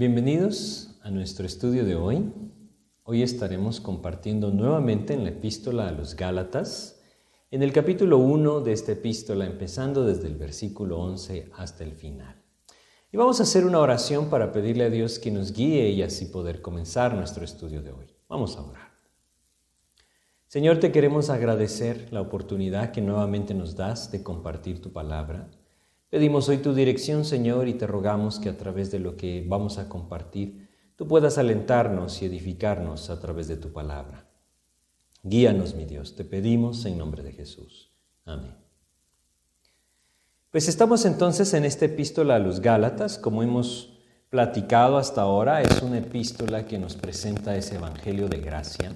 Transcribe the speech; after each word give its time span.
Bienvenidos 0.00 0.98
a 1.02 1.10
nuestro 1.10 1.44
estudio 1.44 1.84
de 1.84 1.94
hoy. 1.94 2.32
Hoy 3.02 3.22
estaremos 3.22 3.82
compartiendo 3.82 4.50
nuevamente 4.50 5.12
en 5.12 5.24
la 5.24 5.28
epístola 5.28 5.88
a 5.88 5.92
los 5.92 6.16
Gálatas, 6.16 7.02
en 7.50 7.62
el 7.62 7.70
capítulo 7.74 8.16
1 8.16 8.62
de 8.62 8.72
esta 8.72 8.92
epístola, 8.92 9.44
empezando 9.44 10.06
desde 10.06 10.28
el 10.28 10.36
versículo 10.36 10.98
11 11.00 11.50
hasta 11.54 11.84
el 11.84 11.92
final. 11.92 12.42
Y 13.12 13.18
vamos 13.18 13.40
a 13.40 13.42
hacer 13.42 13.66
una 13.66 13.78
oración 13.78 14.30
para 14.30 14.52
pedirle 14.52 14.84
a 14.84 14.88
Dios 14.88 15.18
que 15.18 15.30
nos 15.30 15.52
guíe 15.52 15.90
y 15.90 16.00
así 16.00 16.24
poder 16.24 16.62
comenzar 16.62 17.14
nuestro 17.14 17.44
estudio 17.44 17.82
de 17.82 17.92
hoy. 17.92 18.06
Vamos 18.26 18.56
a 18.56 18.62
orar. 18.62 18.92
Señor, 20.46 20.80
te 20.80 20.92
queremos 20.92 21.28
agradecer 21.28 22.10
la 22.10 22.22
oportunidad 22.22 22.90
que 22.90 23.02
nuevamente 23.02 23.52
nos 23.52 23.76
das 23.76 24.10
de 24.10 24.22
compartir 24.22 24.80
tu 24.80 24.94
palabra. 24.94 25.50
Pedimos 26.10 26.48
hoy 26.48 26.58
tu 26.58 26.74
dirección, 26.74 27.24
Señor, 27.24 27.68
y 27.68 27.74
te 27.74 27.86
rogamos 27.86 28.40
que 28.40 28.48
a 28.48 28.56
través 28.56 28.90
de 28.90 28.98
lo 28.98 29.16
que 29.16 29.44
vamos 29.46 29.78
a 29.78 29.88
compartir, 29.88 30.68
tú 30.96 31.06
puedas 31.06 31.38
alentarnos 31.38 32.20
y 32.20 32.26
edificarnos 32.26 33.10
a 33.10 33.20
través 33.20 33.46
de 33.46 33.56
tu 33.56 33.72
palabra. 33.72 34.28
Guíanos, 35.22 35.76
mi 35.76 35.84
Dios, 35.84 36.16
te 36.16 36.24
pedimos 36.24 36.84
en 36.84 36.98
nombre 36.98 37.22
de 37.22 37.30
Jesús. 37.30 37.92
Amén. 38.24 38.56
Pues 40.50 40.66
estamos 40.66 41.04
entonces 41.04 41.54
en 41.54 41.64
esta 41.64 41.84
epístola 41.84 42.34
a 42.34 42.40
los 42.40 42.58
Gálatas, 42.58 43.16
como 43.16 43.44
hemos 43.44 43.96
platicado 44.30 44.96
hasta 44.96 45.22
ahora, 45.22 45.62
es 45.62 45.80
una 45.80 45.98
epístola 45.98 46.66
que 46.66 46.80
nos 46.80 46.96
presenta 46.96 47.56
ese 47.56 47.76
Evangelio 47.76 48.28
de 48.28 48.38
gracia. 48.38 48.92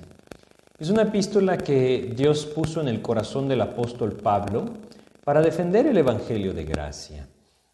Es 0.81 0.91
una 0.91 1.03
epístola 1.03 1.59
que 1.59 2.12
Dios 2.17 2.45
puso 2.45 2.81
en 2.81 2.89
el 2.89 3.03
corazón 3.03 3.47
del 3.47 3.61
apóstol 3.61 4.15
Pablo 4.15 4.65
para 5.25 5.41
defender 5.41 5.86
el 5.86 5.97
Evangelio 5.97 6.53
de 6.53 6.64
gracia. 6.64 7.28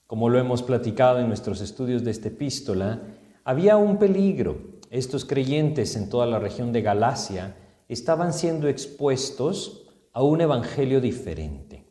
Como 0.07 0.29
lo 0.29 0.39
hemos 0.39 0.63
platicado 0.63 1.19
en 1.19 1.27
nuestros 1.27 1.61
estudios 1.61 2.05
de 2.05 2.13
esta 2.13 2.29
epístola, 2.29 3.03
había 3.45 3.77
un 3.77 3.99
peligro. 3.99 4.79
Estos 4.91 5.25
creyentes 5.25 5.97
en 5.97 6.09
toda 6.09 6.27
la 6.27 6.39
región 6.39 6.73
de 6.73 6.83
Galacia 6.83 7.57
estaban 7.89 8.33
siendo 8.33 8.69
expuestos 8.69 9.89
a 10.13 10.23
un 10.23 10.41
Evangelio 10.41 11.01
diferente. 11.01 11.87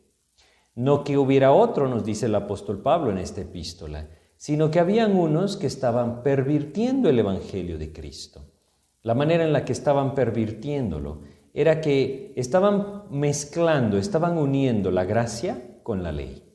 No 0.74 1.04
que 1.04 1.18
hubiera 1.18 1.52
otro, 1.52 1.88
nos 1.88 2.04
dice 2.04 2.26
el 2.26 2.34
apóstol 2.34 2.80
Pablo 2.80 3.10
en 3.10 3.18
esta 3.18 3.42
epístola, 3.42 4.08
sino 4.36 4.70
que 4.70 4.80
habían 4.80 5.14
unos 5.14 5.58
que 5.58 5.66
estaban 5.66 6.22
pervirtiendo 6.22 7.10
el 7.10 7.18
Evangelio 7.18 7.76
de 7.76 7.92
Cristo. 7.92 8.46
La 9.02 9.14
manera 9.14 9.44
en 9.44 9.52
la 9.52 9.64
que 9.66 9.72
estaban 9.72 10.14
pervirtiéndolo 10.14 11.20
era 11.52 11.80
que 11.80 12.32
estaban 12.36 13.04
mezclando, 13.10 13.98
estaban 13.98 14.38
uniendo 14.38 14.90
la 14.90 15.04
gracia 15.04 15.80
con 15.82 16.02
la 16.02 16.12
ley. 16.12 16.46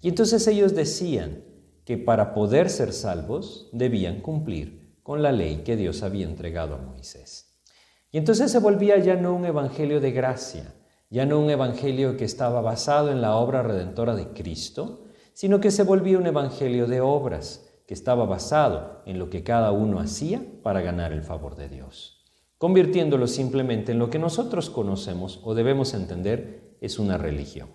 Y 0.00 0.08
entonces 0.08 0.46
ellos 0.46 0.74
decían 0.74 1.44
que 1.84 1.98
para 1.98 2.34
poder 2.34 2.70
ser 2.70 2.92
salvos 2.92 3.68
debían 3.72 4.20
cumplir 4.20 4.96
con 5.02 5.22
la 5.22 5.32
ley 5.32 5.62
que 5.64 5.76
Dios 5.76 6.02
había 6.02 6.26
entregado 6.26 6.74
a 6.74 6.82
Moisés. 6.82 7.60
Y 8.10 8.18
entonces 8.18 8.52
se 8.52 8.60
volvía 8.60 8.98
ya 8.98 9.16
no 9.16 9.34
un 9.34 9.44
evangelio 9.44 10.00
de 10.00 10.12
gracia, 10.12 10.74
ya 11.10 11.26
no 11.26 11.40
un 11.40 11.50
evangelio 11.50 12.16
que 12.16 12.24
estaba 12.24 12.60
basado 12.60 13.10
en 13.10 13.20
la 13.20 13.36
obra 13.36 13.62
redentora 13.62 14.14
de 14.14 14.28
Cristo, 14.28 15.06
sino 15.32 15.60
que 15.60 15.70
se 15.70 15.82
volvía 15.82 16.18
un 16.18 16.26
evangelio 16.26 16.86
de 16.86 17.00
obras, 17.00 17.64
que 17.86 17.94
estaba 17.94 18.26
basado 18.26 19.02
en 19.06 19.18
lo 19.18 19.30
que 19.30 19.42
cada 19.42 19.72
uno 19.72 19.98
hacía 19.98 20.42
para 20.62 20.82
ganar 20.82 21.12
el 21.12 21.22
favor 21.22 21.56
de 21.56 21.70
Dios 21.70 22.17
convirtiéndolo 22.58 23.26
simplemente 23.26 23.92
en 23.92 23.98
lo 23.98 24.10
que 24.10 24.18
nosotros 24.18 24.68
conocemos 24.68 25.40
o 25.44 25.54
debemos 25.54 25.94
entender 25.94 26.76
es 26.80 26.98
una 26.98 27.16
religión. 27.16 27.68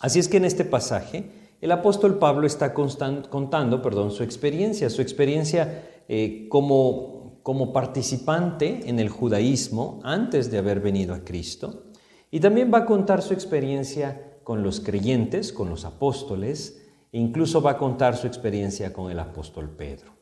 Así 0.00 0.18
es 0.18 0.28
que 0.28 0.36
en 0.36 0.44
este 0.44 0.64
pasaje 0.64 1.30
el 1.60 1.72
apóstol 1.72 2.18
Pablo 2.18 2.46
está 2.46 2.74
contando 2.74 3.82
perdón, 3.82 4.10
su 4.10 4.22
experiencia, 4.22 4.90
su 4.90 5.00
experiencia 5.00 6.02
eh, 6.08 6.46
como, 6.50 7.40
como 7.42 7.72
participante 7.72 8.88
en 8.88 8.98
el 8.98 9.08
judaísmo 9.08 10.00
antes 10.04 10.50
de 10.50 10.58
haber 10.58 10.80
venido 10.80 11.14
a 11.14 11.24
Cristo, 11.24 11.84
y 12.30 12.40
también 12.40 12.70
va 12.72 12.78
a 12.78 12.86
contar 12.86 13.22
su 13.22 13.32
experiencia 13.32 14.38
con 14.44 14.62
los 14.62 14.80
creyentes, 14.80 15.52
con 15.52 15.70
los 15.70 15.84
apóstoles, 15.84 16.82
e 17.12 17.18
incluso 17.18 17.62
va 17.62 17.72
a 17.72 17.78
contar 17.78 18.16
su 18.16 18.26
experiencia 18.26 18.92
con 18.92 19.10
el 19.10 19.18
apóstol 19.18 19.70
Pedro. 19.70 20.15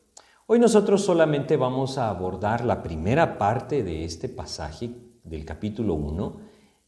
Hoy 0.47 0.59
nosotros 0.59 1.01
solamente 1.01 1.57
vamos 1.57 1.97
a 1.97 2.07
abordar 2.07 2.63
la 2.63 2.83
primera 2.83 3.39
parte 3.39 3.81
de 3.81 4.05
este 4.05 4.29
pasaje 4.29 4.91
del 5.23 5.43
capítulo 5.43 5.95
1, 5.95 6.37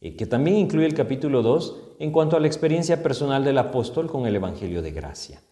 eh, 0.00 0.14
que 0.14 0.26
también 0.26 0.58
incluye 0.58 0.86
el 0.86 0.94
capítulo 0.94 1.42
2 1.42 1.96
en 1.98 2.12
cuanto 2.12 2.36
a 2.36 2.40
la 2.40 2.46
experiencia 2.46 3.02
personal 3.02 3.42
del 3.42 3.58
apóstol 3.58 4.06
con 4.06 4.26
el 4.26 4.36
Evangelio 4.36 4.80
de 4.80 4.92
Gracia. 4.92 5.42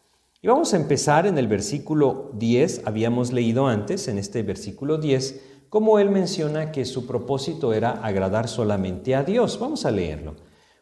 Y 0.40 0.46
vamos 0.46 0.72
a 0.72 0.76
empezar 0.76 1.26
en 1.26 1.36
el 1.36 1.48
versículo 1.48 2.30
10, 2.34 2.82
habíamos 2.84 3.32
leído 3.32 3.66
antes 3.66 4.06
en 4.06 4.18
este 4.18 4.44
versículo 4.44 4.98
10, 4.98 5.66
como 5.68 5.98
él 5.98 6.08
menciona 6.10 6.70
que 6.70 6.84
su 6.84 7.08
propósito 7.08 7.72
era 7.72 7.90
agradar 7.90 8.46
solamente 8.46 9.16
a 9.16 9.24
Dios. 9.24 9.58
Vamos 9.58 9.84
a 9.84 9.90
leerlo. 9.90 10.36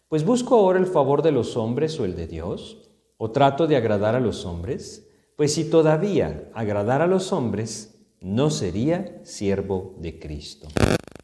Pues 0.08 0.26
busco 0.26 0.56
ahora 0.56 0.78
el 0.78 0.86
favor 0.86 1.22
de 1.22 1.32
los 1.32 1.56
hombres 1.56 1.98
o 1.98 2.04
el 2.04 2.16
de 2.16 2.26
Dios, 2.26 2.82
o 3.16 3.30
trato 3.30 3.66
de 3.66 3.76
agradar 3.76 4.14
a 4.14 4.20
los 4.20 4.44
hombres. 4.44 5.03
Pues 5.36 5.54
si 5.54 5.64
todavía 5.64 6.48
agradar 6.54 7.02
a 7.02 7.08
los 7.08 7.32
hombres, 7.32 7.98
no 8.20 8.50
sería 8.50 9.20
siervo 9.24 9.96
de 9.98 10.20
Cristo. 10.20 10.68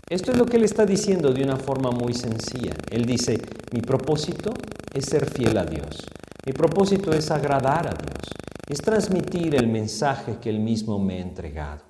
Esto 0.09 0.33
es 0.33 0.37
lo 0.37 0.47
que 0.47 0.57
él 0.57 0.65
está 0.65 0.85
diciendo 0.85 1.33
de 1.33 1.45
una 1.45 1.57
forma 1.57 1.93
muy 1.93 2.13
sencilla. 2.13 2.75
Él 2.91 3.05
dice, 3.05 3.41
mi 3.73 3.83
propósito 3.83 4.53
es 4.93 5.05
ser 5.05 5.27
fiel 5.27 5.57
a 5.59 5.65
Dios. 5.65 6.09
Mi 6.45 6.53
propósito 6.53 7.13
es 7.13 7.31
agradar 7.31 7.87
a 7.87 7.95
Dios. 7.95 8.33
Es 8.69 8.81
transmitir 8.83 9.55
el 9.55 9.69
mensaje 9.69 10.39
que 10.41 10.51
él 10.51 10.59
mismo 10.59 10.99
me 10.99 11.19
ha 11.19 11.21
entregado. 11.21 11.85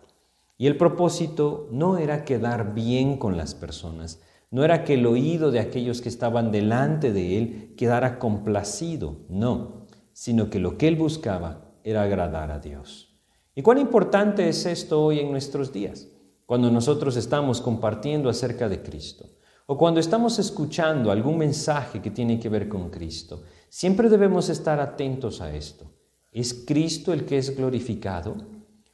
Y 0.59 0.67
el 0.67 0.77
propósito 0.77 1.71
no 1.73 1.97
era 1.97 2.27
quedar 2.27 2.75
bien 2.75 3.17
con 3.17 3.39
las 3.39 3.55
personas, 3.55 4.21
no 4.51 4.63
era 4.63 4.85
que 4.85 4.95
el 4.95 5.07
oído 5.07 5.51
de 5.51 5.61
aquellos 5.61 6.03
que 6.03 6.11
estaban 6.11 6.53
delante 6.53 7.15
de 7.15 7.39
él 7.39 7.75
quedara 7.79 8.19
complacido, 8.19 9.21
no, 9.31 9.87
sino 10.13 10.51
que 10.51 10.59
lo 10.59 10.77
que 10.77 10.89
él 10.89 10.97
buscaba 10.97 11.70
era 11.91 12.03
agradar 12.03 12.51
a 12.51 12.59
Dios. 12.59 13.17
¿Y 13.55 13.63
cuán 13.63 13.79
importante 13.79 14.49
es 14.49 14.65
esto 14.67 15.03
hoy 15.03 15.19
en 15.19 15.31
nuestros 15.31 15.73
días? 15.73 16.09
Cuando 16.47 16.71
nosotros 16.71 17.17
estamos 17.17 17.61
compartiendo 17.61 18.29
acerca 18.29 18.69
de 18.69 18.83
Cristo 18.83 19.27
o 19.67 19.79
cuando 19.79 20.01
estamos 20.01 20.39
escuchando 20.39 21.13
algún 21.13 21.39
mensaje 21.39 22.01
que 22.01 22.11
tiene 22.11 22.41
que 22.41 22.49
ver 22.49 22.69
con 22.69 22.91
Cristo, 22.91 23.45
siempre 23.69 24.09
debemos 24.09 24.49
estar 24.49 24.81
atentos 24.81 25.41
a 25.41 25.55
esto. 25.55 25.85
¿Es 26.33 26.65
Cristo 26.67 27.13
el 27.13 27.25
que 27.25 27.39
es 27.39 27.57
glorificado? 27.57 28.37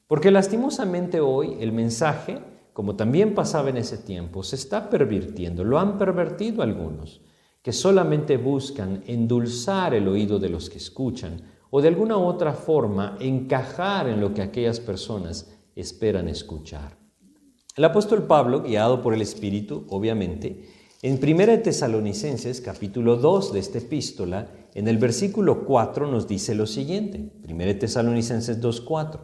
Porque 0.06 0.30
lastimosamente 0.30 1.20
hoy 1.20 1.56
el 1.60 1.72
mensaje, 1.72 2.38
como 2.72 2.94
también 2.94 3.34
pasaba 3.34 3.70
en 3.70 3.78
ese 3.78 3.98
tiempo, 3.98 4.42
se 4.42 4.56
está 4.56 4.88
pervirtiendo, 4.90 5.64
lo 5.64 5.78
han 5.78 5.98
pervertido 5.98 6.62
algunos, 6.62 7.22
que 7.62 7.72
solamente 7.72 8.36
buscan 8.36 9.02
endulzar 9.06 9.94
el 9.94 10.08
oído 10.08 10.38
de 10.38 10.48
los 10.48 10.70
que 10.70 10.78
escuchan 10.78 11.42
o 11.76 11.82
de 11.82 11.88
alguna 11.88 12.16
otra 12.16 12.54
forma 12.54 13.18
encajar 13.20 14.08
en 14.08 14.18
lo 14.18 14.32
que 14.32 14.40
aquellas 14.40 14.80
personas 14.80 15.52
esperan 15.74 16.26
escuchar. 16.26 16.96
El 17.76 17.84
apóstol 17.84 18.22
Pablo, 18.22 18.62
guiado 18.62 19.02
por 19.02 19.12
el 19.12 19.20
Espíritu, 19.20 19.84
obviamente, 19.90 20.70
en 21.02 21.20
1 21.22 21.60
Tesalonicenses 21.60 22.62
capítulo 22.62 23.16
2 23.16 23.52
de 23.52 23.58
esta 23.58 23.76
epístola, 23.76 24.48
en 24.72 24.88
el 24.88 24.96
versículo 24.96 25.66
4 25.66 26.06
nos 26.06 26.26
dice 26.26 26.54
lo 26.54 26.66
siguiente, 26.66 27.30
1 27.46 27.78
Tesalonicenses 27.78 28.58
2.4, 28.62 29.20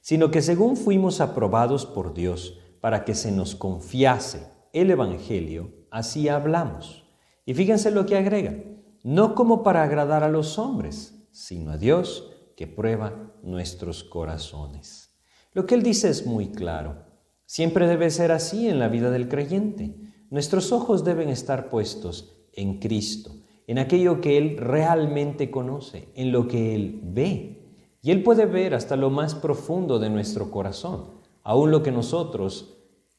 sino 0.00 0.30
que 0.30 0.40
según 0.40 0.76
fuimos 0.76 1.20
aprobados 1.20 1.84
por 1.84 2.14
Dios 2.14 2.60
para 2.80 3.04
que 3.04 3.16
se 3.16 3.32
nos 3.32 3.56
confiase 3.56 4.46
el 4.72 4.88
Evangelio, 4.92 5.72
así 5.90 6.28
hablamos. 6.28 7.02
Y 7.44 7.54
fíjense 7.54 7.90
lo 7.90 8.06
que 8.06 8.16
agrega, 8.16 8.54
no 9.02 9.34
como 9.34 9.64
para 9.64 9.82
agradar 9.82 10.22
a 10.22 10.28
los 10.28 10.60
hombres, 10.60 11.18
sino 11.32 11.72
a 11.72 11.78
Dios 11.78 12.30
que 12.56 12.66
prueba 12.66 13.32
nuestros 13.42 14.04
corazones. 14.04 15.14
Lo 15.52 15.66
que 15.66 15.74
él 15.74 15.82
dice 15.82 16.08
es 16.08 16.26
muy 16.26 16.52
claro. 16.52 17.04
Siempre 17.46 17.86
debe 17.86 18.10
ser 18.10 18.32
así 18.32 18.68
en 18.68 18.78
la 18.78 18.88
vida 18.88 19.10
del 19.10 19.28
creyente. 19.28 19.96
Nuestros 20.30 20.72
ojos 20.72 21.04
deben 21.04 21.28
estar 21.28 21.68
puestos 21.68 22.36
en 22.52 22.78
Cristo, 22.78 23.42
en 23.66 23.78
aquello 23.78 24.20
que 24.20 24.38
Él 24.38 24.56
realmente 24.56 25.50
conoce, 25.50 26.08
en 26.14 26.32
lo 26.32 26.48
que 26.48 26.74
Él 26.74 27.00
ve. 27.02 27.76
Y 28.00 28.10
Él 28.10 28.22
puede 28.22 28.46
ver 28.46 28.74
hasta 28.74 28.96
lo 28.96 29.10
más 29.10 29.34
profundo 29.34 29.98
de 29.98 30.08
nuestro 30.08 30.50
corazón, 30.50 31.20
aún 31.42 31.70
lo 31.70 31.82
que 31.82 31.92
nosotros 31.92 32.78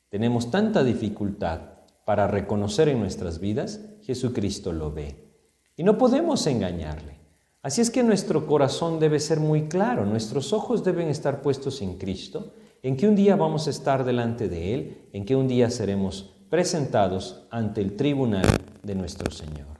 tenemos 0.09 0.49
tanta 0.49 0.83
dificultad 0.83 1.61
para 2.05 2.27
reconocer 2.27 2.89
en 2.89 2.99
nuestras 2.99 3.39
vidas, 3.39 3.81
Jesucristo 4.01 4.73
lo 4.73 4.91
ve. 4.91 5.31
Y 5.75 5.83
no 5.83 5.97
podemos 5.97 6.45
engañarle. 6.47 7.12
Así 7.63 7.79
es 7.79 7.89
que 7.89 8.03
nuestro 8.03 8.45
corazón 8.45 8.99
debe 8.99 9.21
ser 9.21 9.39
muy 9.39 9.69
claro, 9.69 10.05
nuestros 10.05 10.51
ojos 10.51 10.83
deben 10.83 11.07
estar 11.07 11.41
puestos 11.41 11.81
en 11.81 11.97
Cristo, 11.97 12.51
en 12.81 12.97
que 12.97 13.07
un 13.07 13.15
día 13.15 13.37
vamos 13.37 13.67
a 13.67 13.69
estar 13.69 14.03
delante 14.03 14.49
de 14.49 14.73
Él, 14.73 14.97
en 15.13 15.23
que 15.23 15.37
un 15.37 15.47
día 15.47 15.69
seremos 15.69 16.33
presentados 16.49 17.47
ante 17.51 17.79
el 17.79 17.95
tribunal 17.95 18.45
de 18.83 18.95
nuestro 18.95 19.31
Señor. 19.31 19.79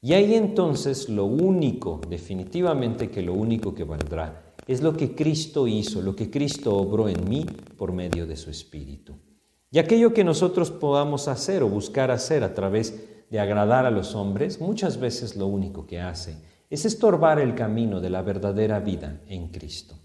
Y 0.00 0.12
ahí 0.12 0.36
entonces 0.36 1.08
lo 1.08 1.24
único, 1.24 2.00
definitivamente 2.08 3.10
que 3.10 3.22
lo 3.22 3.34
único 3.34 3.74
que 3.74 3.82
valdrá 3.82 4.54
es 4.68 4.80
lo 4.80 4.96
que 4.96 5.16
Cristo 5.16 5.66
hizo, 5.66 6.02
lo 6.02 6.14
que 6.14 6.30
Cristo 6.30 6.76
obró 6.76 7.08
en 7.08 7.28
mí 7.28 7.44
por 7.76 7.90
medio 7.90 8.28
de 8.28 8.36
su 8.36 8.50
Espíritu. 8.50 9.14
Y 9.72 9.80
aquello 9.80 10.14
que 10.14 10.22
nosotros 10.22 10.70
podamos 10.70 11.26
hacer 11.26 11.64
o 11.64 11.68
buscar 11.68 12.12
hacer 12.12 12.44
a 12.44 12.54
través 12.54 13.02
de 13.30 13.40
agradar 13.40 13.84
a 13.84 13.90
los 13.90 14.14
hombres, 14.14 14.60
muchas 14.60 15.00
veces 15.00 15.34
lo 15.34 15.48
único 15.48 15.88
que 15.88 15.98
hace 15.98 16.36
es 16.70 16.84
estorbar 16.84 17.38
el 17.38 17.54
camino 17.54 18.00
de 18.00 18.10
la 18.10 18.22
verdadera 18.22 18.80
vida 18.80 19.20
en 19.28 19.48
Cristo. 19.48 19.96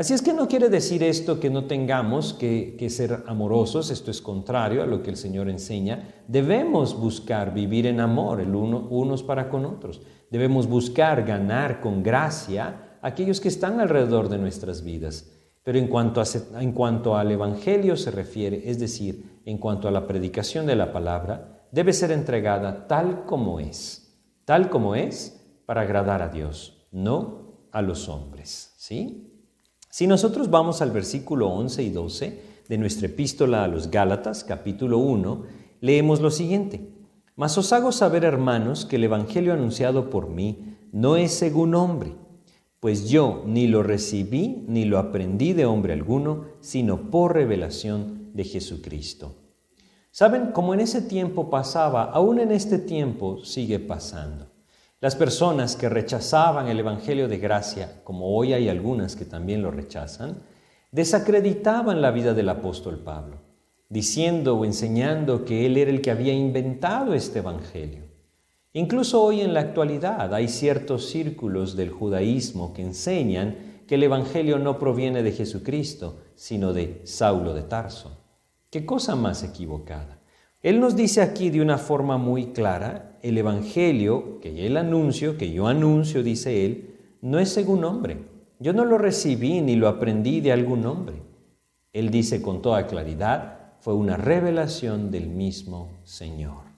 Así 0.00 0.14
es 0.14 0.22
que 0.22 0.32
no 0.32 0.48
quiere 0.48 0.70
decir 0.70 1.02
esto 1.02 1.38
que 1.38 1.50
no 1.50 1.66
tengamos 1.66 2.32
que, 2.32 2.88
ser 2.88 3.22
amorosos, 3.26 3.90
esto 3.90 4.10
es 4.10 4.22
contrario 4.22 4.82
a 4.82 4.86
lo 4.86 5.02
que 5.02 5.10
el 5.10 5.16
Señor 5.16 5.50
enseña. 5.50 6.22
Debemos 6.26 6.98
buscar 6.98 7.52
vivir 7.52 7.86
en 7.86 8.00
amor 8.00 8.40
el 8.40 8.54
uno, 8.54 8.88
unos 8.88 9.22
para 9.22 9.50
con 9.50 9.66
otros. 9.66 10.00
Debemos 10.30 10.66
buscar 10.66 11.24
ganar 11.24 11.82
con 11.82 12.02
gracia 12.02 12.96
a 13.02 13.08
aquellos 13.08 13.40
que 13.40 13.48
están 13.48 13.78
alrededor 13.78 14.30
de 14.30 14.38
nuestras 14.38 14.82
vidas. 14.82 15.30
Pero 15.62 15.78
en 15.78 15.88
cuanto, 15.88 16.22
en 16.58 16.72
cuanto 16.72 17.14
al 17.14 17.30
Evangelio 17.32 17.94
se 17.94 18.10
refiere, 18.10 18.70
es 18.70 18.78
decir, 18.78 19.42
en 19.44 19.58
cuanto 19.58 19.86
a 19.86 19.90
la 19.90 20.06
predicación 20.06 20.64
de 20.64 20.76
la 20.76 20.92
palabra, 20.92 21.66
debe 21.72 21.92
ser 21.92 22.10
entregada 22.10 22.86
tal 22.86 23.26
como 23.26 23.60
es, 23.60 24.16
tal 24.46 24.70
como 24.70 24.94
es 24.94 25.39
para 25.70 25.82
agradar 25.82 26.20
a 26.20 26.30
Dios, 26.30 26.84
no 26.90 27.68
a 27.70 27.80
los 27.80 28.08
hombres. 28.08 28.74
¿Sí? 28.76 29.30
Si 29.88 30.08
nosotros 30.08 30.50
vamos 30.50 30.82
al 30.82 30.90
versículo 30.90 31.48
11 31.48 31.84
y 31.84 31.90
12 31.90 32.42
de 32.68 32.76
nuestra 32.76 33.06
epístola 33.06 33.62
a 33.62 33.68
los 33.68 33.88
Gálatas, 33.88 34.42
capítulo 34.42 34.98
1, 34.98 35.44
leemos 35.80 36.20
lo 36.20 36.32
siguiente. 36.32 36.90
Mas 37.36 37.56
os 37.56 37.72
hago 37.72 37.92
saber, 37.92 38.24
hermanos, 38.24 38.84
que 38.84 38.96
el 38.96 39.04
Evangelio 39.04 39.52
anunciado 39.52 40.10
por 40.10 40.28
mí 40.28 40.76
no 40.90 41.14
es 41.14 41.34
según 41.34 41.76
hombre, 41.76 42.16
pues 42.80 43.08
yo 43.08 43.44
ni 43.46 43.68
lo 43.68 43.84
recibí 43.84 44.64
ni 44.66 44.86
lo 44.86 44.98
aprendí 44.98 45.52
de 45.52 45.66
hombre 45.66 45.92
alguno, 45.92 46.46
sino 46.58 47.12
por 47.12 47.34
revelación 47.34 48.32
de 48.34 48.42
Jesucristo. 48.42 49.36
Saben, 50.10 50.50
como 50.50 50.74
en 50.74 50.80
ese 50.80 51.00
tiempo 51.00 51.48
pasaba, 51.48 52.10
aún 52.10 52.40
en 52.40 52.50
este 52.50 52.76
tiempo 52.80 53.44
sigue 53.44 53.78
pasando. 53.78 54.49
Las 55.02 55.16
personas 55.16 55.76
que 55.76 55.88
rechazaban 55.88 56.68
el 56.68 56.78
Evangelio 56.78 57.26
de 57.26 57.38
gracia, 57.38 58.02
como 58.04 58.36
hoy 58.36 58.52
hay 58.52 58.68
algunas 58.68 59.16
que 59.16 59.24
también 59.24 59.62
lo 59.62 59.70
rechazan, 59.70 60.42
desacreditaban 60.92 62.02
la 62.02 62.10
vida 62.10 62.34
del 62.34 62.50
apóstol 62.50 62.98
Pablo, 62.98 63.38
diciendo 63.88 64.58
o 64.58 64.66
enseñando 64.66 65.46
que 65.46 65.64
él 65.64 65.78
era 65.78 65.90
el 65.90 66.02
que 66.02 66.10
había 66.10 66.34
inventado 66.34 67.14
este 67.14 67.38
Evangelio. 67.38 68.02
Incluso 68.74 69.22
hoy 69.22 69.40
en 69.40 69.54
la 69.54 69.60
actualidad 69.60 70.34
hay 70.34 70.48
ciertos 70.48 71.08
círculos 71.08 71.76
del 71.76 71.88
judaísmo 71.88 72.74
que 72.74 72.82
enseñan 72.82 73.84
que 73.88 73.94
el 73.94 74.02
Evangelio 74.02 74.58
no 74.58 74.78
proviene 74.78 75.22
de 75.22 75.32
Jesucristo, 75.32 76.20
sino 76.34 76.74
de 76.74 77.00
Saulo 77.04 77.54
de 77.54 77.62
Tarso. 77.62 78.18
¿Qué 78.68 78.84
cosa 78.84 79.16
más 79.16 79.42
equivocada? 79.44 80.19
Él 80.62 80.78
nos 80.78 80.94
dice 80.94 81.22
aquí 81.22 81.48
de 81.48 81.62
una 81.62 81.78
forma 81.78 82.18
muy 82.18 82.52
clara, 82.52 83.16
el 83.22 83.38
Evangelio 83.38 84.40
que 84.40 84.66
él 84.66 84.76
anuncio, 84.76 85.38
que 85.38 85.52
yo 85.52 85.66
anuncio, 85.66 86.22
dice 86.22 86.66
él, 86.66 86.96
no 87.22 87.38
es 87.38 87.50
según 87.50 87.82
hombre. 87.84 88.18
Yo 88.58 88.74
no 88.74 88.84
lo 88.84 88.98
recibí 88.98 89.62
ni 89.62 89.76
lo 89.76 89.88
aprendí 89.88 90.42
de 90.42 90.52
algún 90.52 90.84
hombre. 90.84 91.16
Él 91.94 92.10
dice 92.10 92.42
con 92.42 92.60
toda 92.60 92.86
claridad, 92.86 93.72
fue 93.80 93.94
una 93.94 94.18
revelación 94.18 95.10
del 95.10 95.28
mismo 95.28 95.88
Señor. 96.04 96.70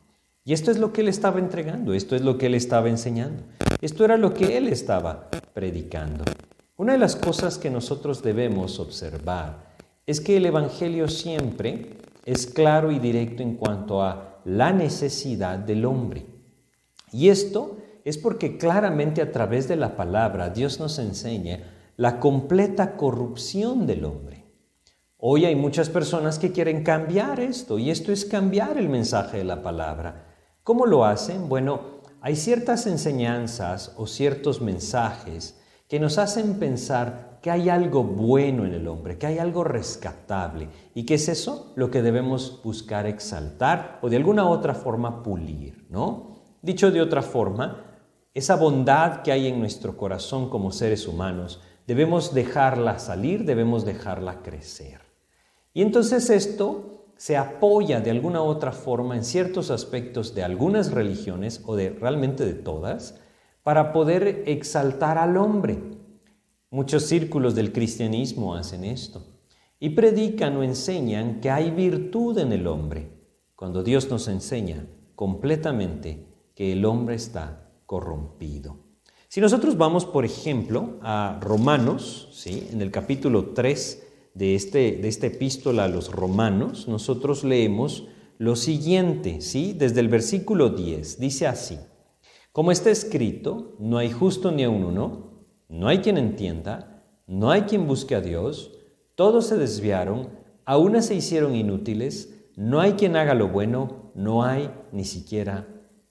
Y 0.44 0.52
esto 0.52 0.70
es 0.70 0.78
lo 0.78 0.92
que 0.92 1.00
él 1.00 1.08
estaba 1.08 1.40
entregando, 1.40 1.92
esto 1.92 2.14
es 2.14 2.22
lo 2.22 2.38
que 2.38 2.46
él 2.46 2.54
estaba 2.54 2.88
enseñando, 2.88 3.42
esto 3.80 4.04
era 4.04 4.16
lo 4.16 4.32
que 4.32 4.56
él 4.56 4.68
estaba 4.68 5.28
predicando. 5.54 6.24
Una 6.76 6.92
de 6.92 6.98
las 6.98 7.16
cosas 7.16 7.58
que 7.58 7.70
nosotros 7.70 8.22
debemos 8.22 8.78
observar 8.78 9.72
es 10.06 10.20
que 10.20 10.36
el 10.36 10.46
Evangelio 10.46 11.08
siempre 11.08 11.96
es 12.24 12.46
claro 12.46 12.90
y 12.90 12.98
directo 12.98 13.42
en 13.42 13.56
cuanto 13.56 14.02
a 14.02 14.40
la 14.44 14.72
necesidad 14.72 15.58
del 15.58 15.84
hombre. 15.84 16.26
Y 17.12 17.28
esto 17.28 17.78
es 18.04 18.18
porque 18.18 18.58
claramente 18.58 19.22
a 19.22 19.30
través 19.30 19.68
de 19.68 19.76
la 19.76 19.96
palabra 19.96 20.50
Dios 20.50 20.80
nos 20.80 20.98
enseña 20.98 21.60
la 21.96 22.18
completa 22.18 22.96
corrupción 22.96 23.86
del 23.86 24.04
hombre. 24.04 24.44
Hoy 25.18 25.44
hay 25.44 25.54
muchas 25.54 25.88
personas 25.88 26.38
que 26.38 26.50
quieren 26.50 26.82
cambiar 26.82 27.38
esto 27.38 27.78
y 27.78 27.90
esto 27.90 28.10
es 28.10 28.24
cambiar 28.24 28.76
el 28.76 28.88
mensaje 28.88 29.38
de 29.38 29.44
la 29.44 29.62
palabra. 29.62 30.26
¿Cómo 30.64 30.84
lo 30.86 31.04
hacen? 31.04 31.48
Bueno, 31.48 32.00
hay 32.20 32.34
ciertas 32.34 32.86
enseñanzas 32.86 33.94
o 33.96 34.06
ciertos 34.06 34.60
mensajes 34.60 35.61
que 35.92 36.00
nos 36.00 36.16
hacen 36.16 36.54
pensar 36.54 37.38
que 37.42 37.50
hay 37.50 37.68
algo 37.68 38.02
bueno 38.02 38.64
en 38.64 38.72
el 38.72 38.88
hombre, 38.88 39.18
que 39.18 39.26
hay 39.26 39.36
algo 39.38 39.62
rescatable. 39.62 40.70
¿Y 40.94 41.04
qué 41.04 41.16
es 41.16 41.28
eso? 41.28 41.74
Lo 41.76 41.90
que 41.90 42.00
debemos 42.00 42.62
buscar 42.64 43.04
exaltar 43.06 43.98
o 44.00 44.08
de 44.08 44.16
alguna 44.16 44.48
otra 44.48 44.72
forma 44.72 45.22
pulir, 45.22 45.86
¿no? 45.90 46.30
Dicho 46.62 46.90
de 46.90 47.02
otra 47.02 47.20
forma, 47.20 47.84
esa 48.32 48.56
bondad 48.56 49.20
que 49.20 49.32
hay 49.32 49.48
en 49.48 49.60
nuestro 49.60 49.98
corazón 49.98 50.48
como 50.48 50.72
seres 50.72 51.06
humanos, 51.06 51.60
debemos 51.86 52.32
dejarla 52.32 52.98
salir, 52.98 53.44
debemos 53.44 53.84
dejarla 53.84 54.40
crecer. 54.42 55.02
Y 55.74 55.82
entonces 55.82 56.30
esto 56.30 57.12
se 57.18 57.36
apoya 57.36 58.00
de 58.00 58.12
alguna 58.12 58.40
otra 58.40 58.72
forma 58.72 59.14
en 59.14 59.24
ciertos 59.24 59.70
aspectos 59.70 60.34
de 60.34 60.42
algunas 60.42 60.90
religiones 60.90 61.60
o 61.66 61.76
de 61.76 61.90
realmente 61.90 62.46
de 62.46 62.54
todas 62.54 63.20
para 63.62 63.92
poder 63.92 64.44
exaltar 64.46 65.18
al 65.18 65.36
hombre. 65.36 65.78
Muchos 66.70 67.04
círculos 67.04 67.54
del 67.54 67.72
cristianismo 67.72 68.54
hacen 68.54 68.84
esto 68.84 69.26
y 69.78 69.90
predican 69.90 70.56
o 70.56 70.62
enseñan 70.62 71.40
que 71.40 71.50
hay 71.50 71.70
virtud 71.70 72.38
en 72.38 72.52
el 72.52 72.66
hombre, 72.66 73.10
cuando 73.56 73.82
Dios 73.82 74.08
nos 74.10 74.28
enseña 74.28 74.86
completamente 75.14 76.26
que 76.54 76.72
el 76.72 76.84
hombre 76.84 77.16
está 77.16 77.70
corrompido. 77.86 78.76
Si 79.28 79.40
nosotros 79.40 79.76
vamos, 79.76 80.04
por 80.04 80.24
ejemplo, 80.24 80.98
a 81.02 81.38
Romanos, 81.40 82.28
¿sí? 82.32 82.68
en 82.70 82.80
el 82.82 82.90
capítulo 82.90 83.50
3 83.54 84.02
de, 84.34 84.54
este, 84.54 84.92
de 84.92 85.08
esta 85.08 85.26
epístola 85.26 85.84
a 85.84 85.88
los 85.88 86.12
romanos, 86.12 86.86
nosotros 86.86 87.42
leemos 87.42 88.08
lo 88.38 88.56
siguiente, 88.56 89.40
¿sí? 89.40 89.72
desde 89.72 90.00
el 90.00 90.08
versículo 90.08 90.70
10, 90.70 91.18
dice 91.18 91.46
así, 91.46 91.78
como 92.52 92.70
está 92.70 92.90
escrito, 92.90 93.76
no 93.78 93.96
hay 93.96 94.10
justo 94.10 94.52
ni 94.52 94.62
a 94.62 94.70
uno, 94.70 95.46
no 95.68 95.88
hay 95.88 95.98
quien 95.98 96.18
entienda, 96.18 97.02
no 97.26 97.50
hay 97.50 97.62
quien 97.62 97.86
busque 97.86 98.14
a 98.14 98.20
Dios, 98.20 98.72
todos 99.14 99.46
se 99.46 99.56
desviaron, 99.56 100.38
aún 100.66 101.00
se 101.02 101.14
hicieron 101.14 101.54
inútiles, 101.56 102.50
no 102.54 102.80
hay 102.80 102.92
quien 102.92 103.16
haga 103.16 103.34
lo 103.34 103.48
bueno, 103.48 104.12
no 104.14 104.44
hay 104.44 104.70
ni 104.92 105.04
siquiera 105.04 105.66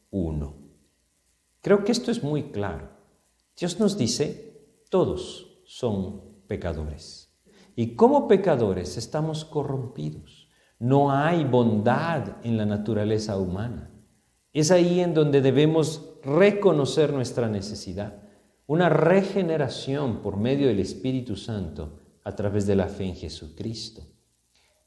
uno. 0.10 0.57
Creo 1.62 1.83
que 1.83 1.91
esto 1.91 2.10
es 2.10 2.24
muy 2.24 2.51
claro. 2.51 2.89
Dios 3.55 3.79
nos 3.79 3.95
dice, 3.95 4.81
todos 4.89 5.62
son 5.65 6.43
pecadores. 6.48 7.38
Y 7.75 7.95
como 7.95 8.27
pecadores 8.27 8.98
estamos 8.98 9.45
corrompidos. 9.45 10.50
No 10.79 11.12
hay 11.12 11.43
bondad 11.43 12.38
en 12.43 12.57
la 12.57 12.65
naturaleza 12.65 13.38
humana. 13.38 13.93
Es 14.51 14.71
ahí 14.71 15.00
en 15.00 15.13
donde 15.13 15.41
debemos 15.41 16.11
reconocer 16.23 17.13
nuestra 17.13 17.49
necesidad 17.49 18.21
una 18.67 18.89
regeneración 18.89 20.21
por 20.21 20.37
medio 20.37 20.67
del 20.67 20.79
Espíritu 20.79 21.35
Santo 21.35 21.99
a 22.23 22.35
través 22.35 22.65
de 22.67 22.75
la 22.75 22.87
fe 22.87 23.05
en 23.05 23.15
Jesucristo. 23.15 24.03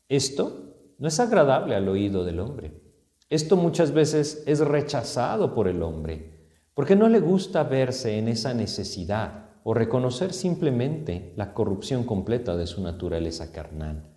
Esto 0.09 0.95
no 0.99 1.09
es 1.09 1.21
agradable 1.21 1.75
al 1.75 1.89
oído 1.89 2.25
del 2.25 2.41
hombre. 2.41 2.81
Esto 3.29 3.57
muchas 3.57 3.93
veces 3.93 4.43
es 4.47 4.61
rechazado 4.61 5.55
por 5.55 5.69
el 5.69 5.83
hombre, 5.83 6.49
porque 6.73 6.97
no 6.97 7.09
le 7.09 7.21
gusta 7.21 7.65
verse 7.65 8.19
en 8.19 8.29
esa 8.29 8.55
necesidad 8.55 9.51
o 9.65 9.75
reconocer 9.75 10.33
simplemente 10.33 11.33
la 11.37 11.53
corrupción 11.53 12.05
completa 12.05 12.57
de 12.57 12.67
su 12.67 12.83
naturaleza 12.83 13.51
carnal. 13.51 14.11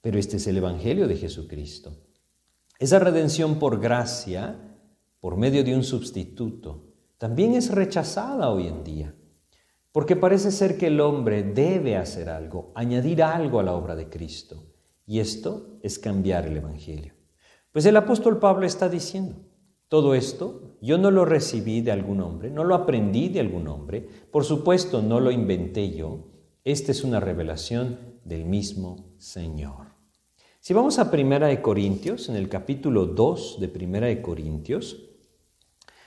Pero 0.00 0.18
este 0.18 0.36
es 0.36 0.46
el 0.46 0.58
Evangelio 0.58 1.08
de 1.08 1.16
Jesucristo. 1.16 1.96
Esa 2.78 2.98
redención 2.98 3.58
por 3.58 3.80
gracia, 3.80 4.65
por 5.20 5.36
medio 5.36 5.64
de 5.64 5.74
un 5.74 5.82
sustituto, 5.82 6.84
también 7.18 7.54
es 7.54 7.70
rechazada 7.70 8.50
hoy 8.50 8.66
en 8.66 8.84
día, 8.84 9.14
porque 9.92 10.16
parece 10.16 10.50
ser 10.50 10.76
que 10.76 10.88
el 10.88 11.00
hombre 11.00 11.42
debe 11.42 11.96
hacer 11.96 12.28
algo, 12.28 12.72
añadir 12.74 13.22
algo 13.22 13.60
a 13.60 13.62
la 13.62 13.74
obra 13.74 13.96
de 13.96 14.08
Cristo, 14.08 14.74
y 15.06 15.20
esto 15.20 15.78
es 15.82 15.98
cambiar 15.98 16.46
el 16.46 16.58
Evangelio. 16.58 17.14
Pues 17.72 17.86
el 17.86 17.96
apóstol 17.96 18.38
Pablo 18.38 18.66
está 18.66 18.88
diciendo, 18.88 19.36
todo 19.88 20.14
esto 20.14 20.76
yo 20.82 20.98
no 20.98 21.10
lo 21.10 21.24
recibí 21.24 21.80
de 21.80 21.92
algún 21.92 22.20
hombre, 22.20 22.50
no 22.50 22.64
lo 22.64 22.74
aprendí 22.74 23.28
de 23.28 23.40
algún 23.40 23.68
hombre, 23.68 24.08
por 24.30 24.44
supuesto 24.44 25.00
no 25.00 25.20
lo 25.20 25.30
inventé 25.30 25.90
yo, 25.92 26.28
esta 26.64 26.90
es 26.90 27.04
una 27.04 27.20
revelación 27.20 28.20
del 28.24 28.44
mismo 28.44 29.14
Señor. 29.18 29.95
Si 30.66 30.74
vamos 30.74 30.98
a 30.98 31.12
Primera 31.12 31.46
de 31.46 31.62
Corintios, 31.62 32.28
en 32.28 32.34
el 32.34 32.48
capítulo 32.48 33.06
2 33.06 33.58
de 33.60 33.68
Primera 33.68 34.08
de 34.08 34.20
Corintios, 34.20 35.00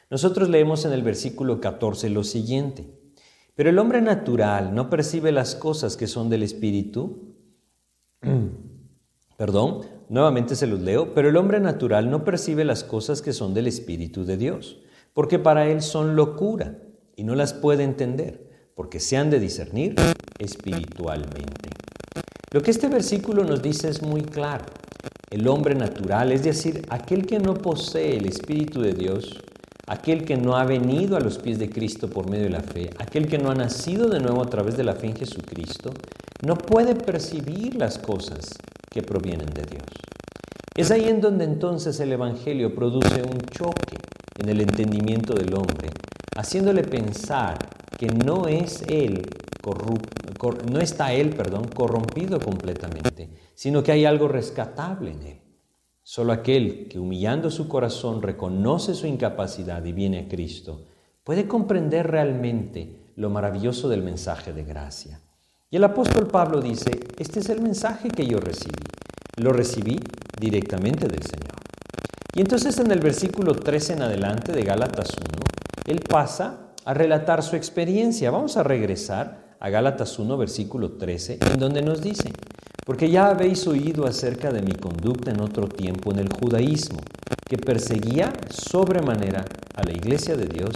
nosotros 0.10 0.50
leemos 0.50 0.84
en 0.84 0.92
el 0.92 1.02
versículo 1.02 1.62
14 1.62 2.10
lo 2.10 2.26
siguiente. 2.26 2.94
Pero 3.56 3.70
el 3.70 3.80
hombre 3.80 4.02
natural 4.02 4.76
no 4.76 4.90
percibe 4.90 5.32
las 5.32 5.56
cosas 5.56 5.96
que 5.96 6.08
son 6.08 6.30
del 6.30 6.44
Espíritu. 6.44 7.38
Perdón, 9.38 9.80
nuevamente 10.10 10.58
se 10.58 10.68
los 10.68 10.82
leo. 10.82 11.14
Pero 11.14 11.30
el 11.30 11.38
hombre 11.38 11.62
natural 11.62 12.12
no 12.12 12.26
percibe 12.26 12.66
las 12.66 12.84
cosas 12.84 13.22
que 13.22 13.32
son 13.32 13.54
del 13.54 13.66
Espíritu 13.66 14.26
de 14.26 14.36
Dios, 14.36 14.82
porque 15.14 15.40
para 15.40 15.70
él 15.70 15.82
son 15.82 16.18
locura 16.18 16.80
y 17.16 17.24
no 17.24 17.34
las 17.34 17.54
puede 17.54 17.86
entender, 17.86 18.74
porque 18.76 19.00
se 19.00 19.16
han 19.16 19.30
de 19.30 19.40
discernir 19.40 19.96
espiritualmente. 20.38 21.70
Lo 22.52 22.62
que 22.62 22.72
este 22.72 22.88
versículo 22.88 23.44
nos 23.44 23.62
dice 23.62 23.90
es 23.90 24.02
muy 24.02 24.24
claro. 24.24 24.66
El 25.30 25.48
hombre 25.48 25.76
natural, 25.76 26.32
es 26.32 26.44
decir, 26.44 26.82
aquel 26.90 27.28
que 27.28 27.38
no 27.38 27.54
posee 27.54 28.18
el 28.18 28.26
Espíritu 28.26 28.82
de 28.82 28.94
Dios, 28.94 29.40
aquel 29.86 30.26
que 30.26 30.36
no 30.36 30.56
ha 30.56 30.66
venido 30.66 31.16
a 31.16 31.20
los 31.20 31.38
pies 31.38 31.60
de 31.60 31.70
Cristo 31.70 32.10
por 32.10 32.28
medio 32.28 32.46
de 32.46 32.50
la 32.50 32.62
fe, 32.62 32.90
aquel 32.98 33.28
que 33.28 33.38
no 33.38 33.52
ha 33.52 33.56
nacido 33.56 34.10
de 34.10 34.20
nuevo 34.20 34.42
a 34.42 34.50
través 34.50 34.76
de 34.78 34.84
la 34.84 34.96
fe 34.96 35.08
en 35.08 35.16
Jesucristo, 35.16 35.92
no 36.44 36.56
puede 36.56 36.96
percibir 36.96 37.76
las 37.76 38.00
cosas 38.00 38.58
que 38.90 39.04
provienen 39.04 39.50
de 39.54 39.64
Dios. 39.70 39.86
Es 40.76 40.90
ahí 40.90 41.08
en 41.08 41.22
donde 41.22 41.46
entonces 41.46 42.00
el 42.00 42.14
Evangelio 42.14 42.74
produce 42.74 43.22
un 43.22 43.40
choque 43.52 43.98
en 44.42 44.50
el 44.50 44.62
entendimiento 44.62 45.36
del 45.36 45.54
hombre, 45.54 45.90
haciéndole 46.40 46.84
pensar 46.84 47.58
que 47.98 48.08
no 48.08 48.48
es 48.48 48.84
él 48.88 49.24
no 50.72 50.80
está 50.80 51.14
él, 51.14 51.32
perdón, 51.32 51.66
corrompido 51.68 52.40
completamente, 52.40 53.30
sino 53.54 53.84
que 53.84 53.92
hay 53.92 54.06
algo 54.06 54.28
rescatable 54.28 55.12
en 55.12 55.22
él. 55.24 55.42
Solo 56.02 56.34
aquel 56.34 56.88
que 56.88 56.98
humillando 56.98 57.52
su 57.52 57.68
corazón 57.68 58.22
reconoce 58.22 58.96
su 58.96 59.06
incapacidad 59.06 59.84
y 59.86 59.92
viene 59.92 60.20
a 60.20 60.28
Cristo, 60.28 60.86
puede 61.24 61.48
comprender 61.48 62.08
realmente 62.08 63.12
lo 63.16 63.30
maravilloso 63.30 63.90
del 63.90 64.02
mensaje 64.02 64.54
de 64.54 64.64
gracia. 64.64 65.20
Y 65.70 65.76
el 65.76 65.84
apóstol 65.84 66.26
Pablo 66.28 66.62
dice, 66.62 66.92
este 67.20 67.42
es 67.42 67.50
el 67.50 67.62
mensaje 67.62 68.10
que 68.10 68.26
yo 68.26 68.40
recibí. 68.40 68.82
Lo 69.38 69.52
recibí 69.52 70.00
directamente 70.40 71.08
del 71.08 71.22
Señor. 71.22 71.56
Y 72.34 72.42
entonces 72.42 72.80
en 72.80 72.92
el 72.92 73.00
versículo 73.02 73.54
13 73.54 73.94
en 73.94 74.02
adelante 74.02 74.52
de 74.52 74.64
Gálatas 74.64 75.10
1, 75.18 75.49
él 75.90 76.02
pasa 76.08 76.72
a 76.86 76.94
relatar 76.94 77.42
su 77.42 77.56
experiencia. 77.56 78.30
Vamos 78.30 78.58
a 78.58 78.64
regresar 78.64 79.56
a 79.60 79.70
Gálatas 79.70 80.20
1, 80.20 80.38
versículo 80.38 80.94
13, 80.94 81.40
en 81.52 81.60
donde 81.60 81.82
nos 81.82 82.02
dice, 82.02 82.32
porque 82.86 83.10
ya 83.10 83.30
habéis 83.30 83.66
oído 83.68 84.06
acerca 84.06 84.52
de 84.52 84.62
mi 84.62 84.74
conducta 84.74 85.32
en 85.32 85.42
otro 85.42 85.68
tiempo 85.68 86.12
en 86.12 86.20
el 86.20 86.30
judaísmo, 86.32 87.00
que 87.48 87.58
perseguía 87.58 88.32
sobremanera 88.50 89.44
a 89.76 89.84
la 89.84 89.92
iglesia 89.92 90.38
de 90.38 90.46
Dios 90.46 90.76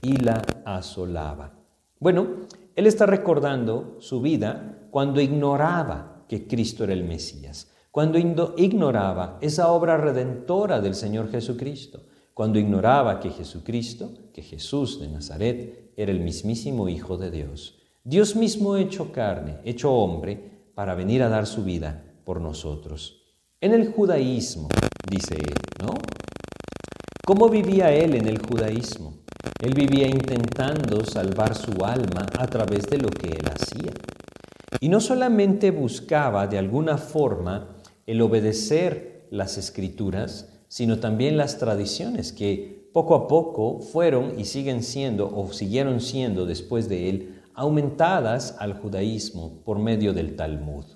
y 0.00 0.18
la 0.18 0.40
asolaba. 0.64 1.54
Bueno, 1.98 2.46
él 2.76 2.86
está 2.86 3.04
recordando 3.06 3.96
su 3.98 4.20
vida 4.20 4.86
cuando 4.90 5.20
ignoraba 5.20 6.24
que 6.28 6.46
Cristo 6.46 6.84
era 6.84 6.92
el 6.92 7.02
Mesías, 7.02 7.72
cuando 7.90 8.16
ignoraba 8.56 9.38
esa 9.40 9.72
obra 9.72 9.96
redentora 9.96 10.80
del 10.80 10.94
Señor 10.94 11.30
Jesucristo, 11.30 12.04
cuando 12.34 12.58
ignoraba 12.58 13.20
que 13.20 13.30
Jesucristo, 13.30 14.10
que 14.32 14.42
Jesús 14.42 15.00
de 15.00 15.08
Nazaret, 15.08 15.92
era 15.96 16.10
el 16.10 16.20
mismísimo 16.20 16.88
Hijo 16.88 17.18
de 17.18 17.30
Dios. 17.30 17.78
Dios 18.04 18.34
mismo 18.34 18.76
hecho 18.76 19.12
carne, 19.12 19.58
hecho 19.64 19.92
hombre, 19.92 20.52
para 20.74 20.94
venir 20.94 21.22
a 21.22 21.28
dar 21.28 21.46
su 21.46 21.62
vida 21.62 22.02
por 22.24 22.40
nosotros. 22.40 23.22
En 23.60 23.72
el 23.74 23.92
judaísmo, 23.92 24.68
dice 25.08 25.34
él, 25.34 25.54
¿no? 25.80 25.94
¿Cómo 27.24 27.48
vivía 27.48 27.92
él 27.92 28.14
en 28.14 28.26
el 28.26 28.38
judaísmo? 28.38 29.18
Él 29.60 29.74
vivía 29.74 30.08
intentando 30.08 31.04
salvar 31.04 31.54
su 31.54 31.84
alma 31.84 32.26
a 32.38 32.46
través 32.48 32.86
de 32.88 32.98
lo 32.98 33.08
que 33.08 33.28
él 33.28 33.46
hacía. 33.46 33.92
Y 34.80 34.88
no 34.88 35.00
solamente 35.00 35.70
buscaba 35.70 36.48
de 36.48 36.58
alguna 36.58 36.98
forma 36.98 37.76
el 38.06 38.20
obedecer 38.20 39.28
las 39.30 39.58
escrituras, 39.58 40.51
sino 40.72 41.00
también 41.00 41.36
las 41.36 41.58
tradiciones 41.58 42.32
que 42.32 42.88
poco 42.94 43.14
a 43.14 43.28
poco 43.28 43.80
fueron 43.80 44.40
y 44.40 44.46
siguen 44.46 44.82
siendo 44.82 45.28
o 45.28 45.52
siguieron 45.52 46.00
siendo 46.00 46.46
después 46.46 46.88
de 46.88 47.10
él 47.10 47.42
aumentadas 47.52 48.56
al 48.58 48.72
judaísmo 48.72 49.62
por 49.66 49.78
medio 49.78 50.14
del 50.14 50.34
Talmud. 50.34 50.86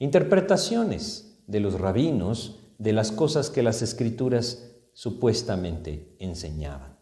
Interpretaciones 0.00 1.40
de 1.46 1.60
los 1.60 1.80
rabinos 1.80 2.64
de 2.78 2.92
las 2.92 3.12
cosas 3.12 3.48
que 3.48 3.62
las 3.62 3.80
escrituras 3.80 4.72
supuestamente 4.92 6.16
enseñaban. 6.18 6.98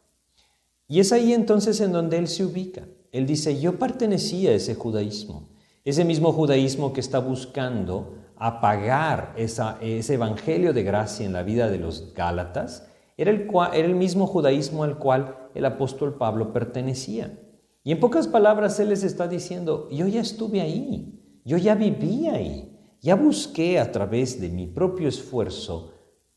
Y 0.89 1.01
es 1.01 1.13
ahí 1.13 1.33
entonces 1.33 1.81
en 1.81 1.93
donde 1.93 2.19
él 2.19 2.29
se 2.29 2.45
ubica. 2.45 2.87
Él 3.13 3.27
dice, 3.27 3.59
yo 3.59 3.79
pertenecía 3.79 4.51
a 4.51 4.55
ese 4.57 4.75
judaísmo, 4.75 5.49
ese 5.87 6.05
mismo 6.05 6.35
judaísmo 6.35 6.93
que 6.93 7.01
está 7.01 7.19
buscando 7.19 8.20
apagar 8.41 9.35
ese 9.37 10.15
evangelio 10.15 10.73
de 10.73 10.83
gracia 10.83 11.27
en 11.27 11.35
la 11.35 11.43
vida 11.43 11.69
de 11.69 11.79
los 11.79 12.15
Gálatas, 12.15 12.89
era 13.19 13.31
el, 13.31 13.49
era 13.75 13.87
el 13.87 13.95
mismo 13.95 14.27
judaísmo 14.27 14.83
al 14.83 14.99
cual 14.99 15.37
el 15.55 15.67
apóstol 15.67 16.17
Pablo 16.17 16.53
pertenecía. 16.53 17.39
Y 17.85 17.93
en 17.93 18.01
pocas 18.01 18.27
palabras 18.27 18.81
Él 18.81 18.89
les 18.89 19.05
está 19.05 19.29
diciendo, 19.29 19.89
yo 19.91 20.09
ya 20.09 20.23
estuve 20.23 20.63
ahí, 20.63 21.41
yo 21.45 21.59
ya 21.59 21.75
viví 21.75 22.29
ahí, 22.29 22.79
ya 23.03 23.15
busqué 23.15 23.79
a 23.79 23.93
través 23.93 24.41
de 24.41 24.49
mi 24.49 24.67
propio 24.67 25.09
esfuerzo 25.09 25.93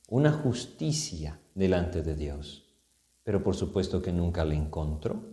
una 0.09 0.31
justicia 0.31 1.39
delante 1.55 2.01
de 2.01 2.15
Dios, 2.15 2.75
pero 3.23 3.41
por 3.41 3.55
supuesto 3.55 4.01
que 4.01 4.11
nunca 4.11 4.43
la 4.43 4.55
encontró. 4.55 5.23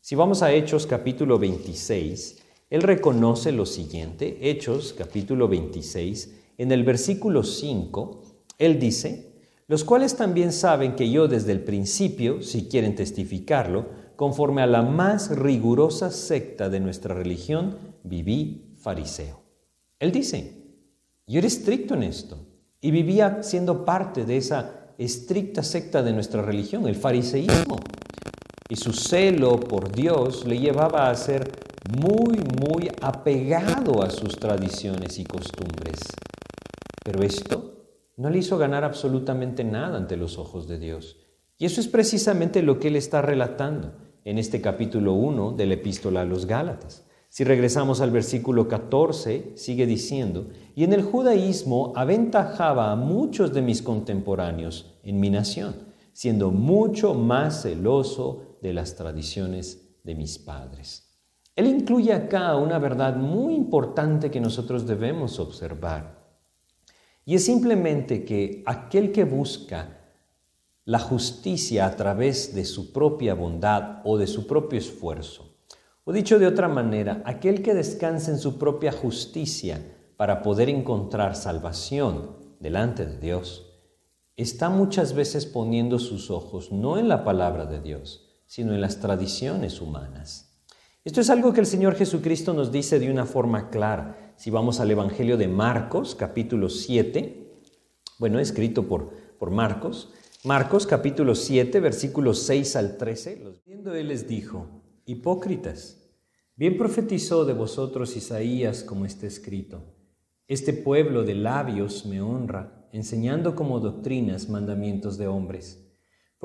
Si 0.00 0.16
vamos 0.16 0.42
a 0.42 0.52
Hechos 0.52 0.86
capítulo 0.86 1.38
26, 1.38 2.45
Él 2.68 2.82
reconoce 2.82 3.52
lo 3.52 3.64
siguiente, 3.64 4.38
Hechos 4.50 4.92
capítulo 4.92 5.46
26, 5.46 6.34
en 6.58 6.72
el 6.72 6.82
versículo 6.82 7.44
5, 7.44 8.22
Él 8.58 8.80
dice, 8.80 9.32
los 9.68 9.84
cuales 9.84 10.16
también 10.16 10.52
saben 10.52 10.96
que 10.96 11.08
yo 11.10 11.28
desde 11.28 11.52
el 11.52 11.62
principio, 11.62 12.42
si 12.42 12.66
quieren 12.66 12.96
testificarlo, 12.96 13.86
conforme 14.16 14.62
a 14.62 14.66
la 14.66 14.82
más 14.82 15.36
rigurosa 15.36 16.10
secta 16.10 16.68
de 16.68 16.80
nuestra 16.80 17.14
religión, 17.14 17.76
viví 18.02 18.74
fariseo. 18.78 19.42
Él 20.00 20.10
dice, 20.10 20.54
yo 21.26 21.38
era 21.38 21.46
estricto 21.46 21.94
en 21.94 22.02
esto 22.02 22.38
y 22.80 22.90
vivía 22.90 23.42
siendo 23.42 23.84
parte 23.84 24.24
de 24.24 24.38
esa 24.38 24.92
estricta 24.98 25.62
secta 25.62 26.02
de 26.02 26.12
nuestra 26.12 26.42
religión, 26.42 26.88
el 26.88 26.96
fariseísmo. 26.96 27.78
Y 28.68 28.76
su 28.76 28.92
celo 28.92 29.60
por 29.60 29.92
Dios 29.92 30.44
le 30.44 30.58
llevaba 30.58 31.08
a 31.08 31.14
ser 31.14 31.50
muy, 32.00 32.38
muy 32.60 32.90
apegado 33.00 34.02
a 34.02 34.10
sus 34.10 34.36
tradiciones 34.36 35.18
y 35.18 35.24
costumbres. 35.24 36.00
Pero 37.04 37.22
esto 37.22 37.76
no 38.16 38.30
le 38.30 38.38
hizo 38.38 38.58
ganar 38.58 38.82
absolutamente 38.82 39.62
nada 39.62 39.96
ante 39.96 40.16
los 40.16 40.38
ojos 40.38 40.66
de 40.66 40.78
Dios. 40.78 41.18
Y 41.58 41.66
eso 41.66 41.80
es 41.80 41.88
precisamente 41.88 42.62
lo 42.62 42.80
que 42.80 42.88
él 42.88 42.96
está 42.96 43.22
relatando 43.22 43.92
en 44.24 44.38
este 44.38 44.60
capítulo 44.60 45.12
1 45.12 45.52
de 45.52 45.66
la 45.66 45.74
epístola 45.74 46.22
a 46.22 46.24
los 46.24 46.46
Gálatas. 46.46 47.06
Si 47.28 47.44
regresamos 47.44 48.00
al 48.00 48.10
versículo 48.10 48.66
14, 48.66 49.52
sigue 49.54 49.86
diciendo, 49.86 50.48
y 50.74 50.84
en 50.84 50.92
el 50.92 51.02
judaísmo 51.02 51.92
aventajaba 51.94 52.90
a 52.90 52.96
muchos 52.96 53.52
de 53.52 53.62
mis 53.62 53.82
contemporáneos 53.82 54.94
en 55.02 55.20
mi 55.20 55.30
nación, 55.30 55.74
siendo 56.12 56.50
mucho 56.50 57.14
más 57.14 57.62
celoso 57.62 58.45
de 58.66 58.74
las 58.74 58.96
tradiciones 58.96 60.00
de 60.02 60.14
mis 60.14 60.38
padres. 60.38 61.16
Él 61.54 61.66
incluye 61.66 62.12
acá 62.12 62.56
una 62.56 62.78
verdad 62.78 63.16
muy 63.16 63.54
importante 63.54 64.30
que 64.30 64.40
nosotros 64.40 64.86
debemos 64.86 65.38
observar, 65.38 66.16
y 67.24 67.34
es 67.34 67.44
simplemente 67.44 68.24
que 68.24 68.62
aquel 68.66 69.10
que 69.10 69.24
busca 69.24 69.96
la 70.84 70.98
justicia 70.98 71.86
a 71.86 71.96
través 71.96 72.54
de 72.54 72.64
su 72.64 72.92
propia 72.92 73.34
bondad 73.34 74.02
o 74.04 74.16
de 74.16 74.26
su 74.26 74.46
propio 74.46 74.78
esfuerzo. 74.78 75.56
O 76.04 76.12
dicho 76.12 76.38
de 76.38 76.46
otra 76.46 76.68
manera, 76.68 77.22
aquel 77.24 77.62
que 77.62 77.74
descansa 77.74 78.30
en 78.30 78.38
su 78.38 78.58
propia 78.58 78.92
justicia 78.92 79.80
para 80.16 80.42
poder 80.42 80.68
encontrar 80.68 81.34
salvación 81.34 82.36
delante 82.60 83.04
de 83.04 83.18
Dios, 83.18 83.66
está 84.36 84.68
muchas 84.68 85.14
veces 85.14 85.46
poniendo 85.46 85.98
sus 85.98 86.30
ojos 86.30 86.70
no 86.70 86.98
en 86.98 87.08
la 87.08 87.24
palabra 87.24 87.66
de 87.66 87.80
Dios, 87.80 88.25
sino 88.46 88.74
en 88.74 88.80
las 88.80 89.00
tradiciones 89.00 89.80
humanas. 89.80 90.46
Esto 91.04 91.20
es 91.20 91.30
algo 91.30 91.52
que 91.52 91.60
el 91.60 91.66
Señor 91.66 91.94
Jesucristo 91.94 92.52
nos 92.52 92.72
dice 92.72 92.98
de 92.98 93.10
una 93.10 93.26
forma 93.26 93.70
clara. 93.70 94.32
Si 94.36 94.50
vamos 94.50 94.80
al 94.80 94.90
Evangelio 94.90 95.36
de 95.36 95.46
Marcos, 95.46 96.14
capítulo 96.14 96.68
7, 96.68 97.60
bueno, 98.18 98.40
escrito 98.40 98.88
por, 98.88 99.12
por 99.38 99.50
Marcos, 99.50 100.10
Marcos 100.42 100.86
capítulo 100.86 101.34
7, 101.34 101.80
versículos 101.80 102.40
6 102.42 102.76
al 102.76 102.96
13. 102.96 103.44
Viendo 103.66 103.94
él 103.94 104.08
les 104.08 104.26
dijo, 104.26 104.82
Hipócritas, 105.04 106.08
bien 106.56 106.76
profetizó 106.76 107.44
de 107.44 107.52
vosotros 107.52 108.16
Isaías 108.16 108.82
como 108.82 109.06
está 109.06 109.26
escrito. 109.26 109.84
Este 110.48 110.72
pueblo 110.72 111.24
de 111.24 111.34
labios 111.34 112.06
me 112.06 112.20
honra, 112.20 112.88
enseñando 112.92 113.54
como 113.54 113.80
doctrinas 113.80 114.48
mandamientos 114.48 115.18
de 115.18 115.26
hombres. 115.26 115.85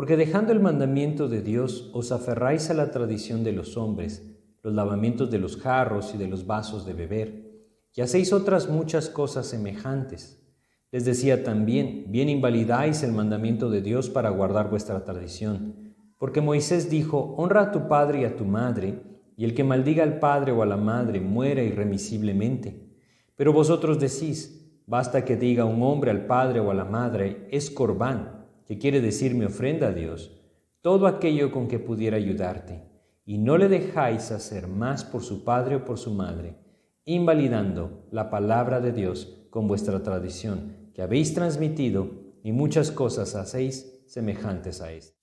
Porque 0.01 0.17
dejando 0.17 0.51
el 0.51 0.59
mandamiento 0.59 1.29
de 1.29 1.43
Dios 1.43 1.91
os 1.93 2.11
aferráis 2.11 2.71
a 2.71 2.73
la 2.73 2.89
tradición 2.89 3.43
de 3.43 3.51
los 3.51 3.77
hombres, 3.77 4.25
los 4.63 4.73
lavamientos 4.73 5.29
de 5.29 5.37
los 5.37 5.57
jarros 5.57 6.15
y 6.15 6.17
de 6.17 6.27
los 6.27 6.47
vasos 6.47 6.87
de 6.87 6.93
beber, 6.95 7.51
y 7.93 8.01
hacéis 8.01 8.33
otras 8.33 8.67
muchas 8.67 9.09
cosas 9.09 9.45
semejantes. 9.45 10.43
Les 10.89 11.05
decía 11.05 11.43
también, 11.43 12.05
bien 12.07 12.29
invalidáis 12.29 13.03
el 13.03 13.11
mandamiento 13.11 13.69
de 13.69 13.83
Dios 13.83 14.09
para 14.09 14.31
guardar 14.31 14.71
vuestra 14.71 15.05
tradición, 15.05 15.93
porque 16.17 16.41
Moisés 16.41 16.89
dijo, 16.89 17.35
honra 17.37 17.61
a 17.61 17.71
tu 17.71 17.87
padre 17.87 18.21
y 18.21 18.25
a 18.25 18.35
tu 18.35 18.45
madre, 18.45 19.03
y 19.37 19.45
el 19.45 19.53
que 19.53 19.63
maldiga 19.63 20.01
al 20.01 20.17
padre 20.17 20.51
o 20.51 20.63
a 20.63 20.65
la 20.65 20.77
madre 20.77 21.21
muera 21.21 21.61
irremisiblemente. 21.61 22.89
Pero 23.35 23.53
vosotros 23.53 23.99
decís, 23.99 24.83
basta 24.87 25.23
que 25.23 25.37
diga 25.37 25.65
un 25.65 25.83
hombre 25.83 26.09
al 26.09 26.25
padre 26.25 26.59
o 26.59 26.71
a 26.71 26.73
la 26.73 26.85
madre, 26.85 27.47
es 27.51 27.69
corbán, 27.69 28.40
que 28.71 28.77
quiere 28.77 29.01
decir 29.01 29.35
mi 29.35 29.43
ofrenda 29.43 29.89
a 29.89 29.91
Dios, 29.91 30.31
todo 30.79 31.05
aquello 31.05 31.51
con 31.51 31.67
que 31.67 31.77
pudiera 31.77 32.15
ayudarte, 32.15 32.81
y 33.25 33.37
no 33.37 33.57
le 33.57 33.67
dejáis 33.67 34.31
hacer 34.31 34.69
más 34.69 35.03
por 35.03 35.23
su 35.23 35.43
padre 35.43 35.75
o 35.75 35.83
por 35.83 35.97
su 35.97 36.13
madre, 36.13 36.55
invalidando 37.03 38.07
la 38.11 38.29
palabra 38.29 38.79
de 38.79 38.93
Dios 38.93 39.45
con 39.49 39.67
vuestra 39.67 40.01
tradición, 40.03 40.89
que 40.93 41.01
habéis 41.01 41.33
transmitido, 41.33 42.11
y 42.45 42.53
muchas 42.53 42.91
cosas 42.91 43.35
hacéis 43.35 44.05
semejantes 44.07 44.79
a 44.79 44.93
esto. 44.93 45.19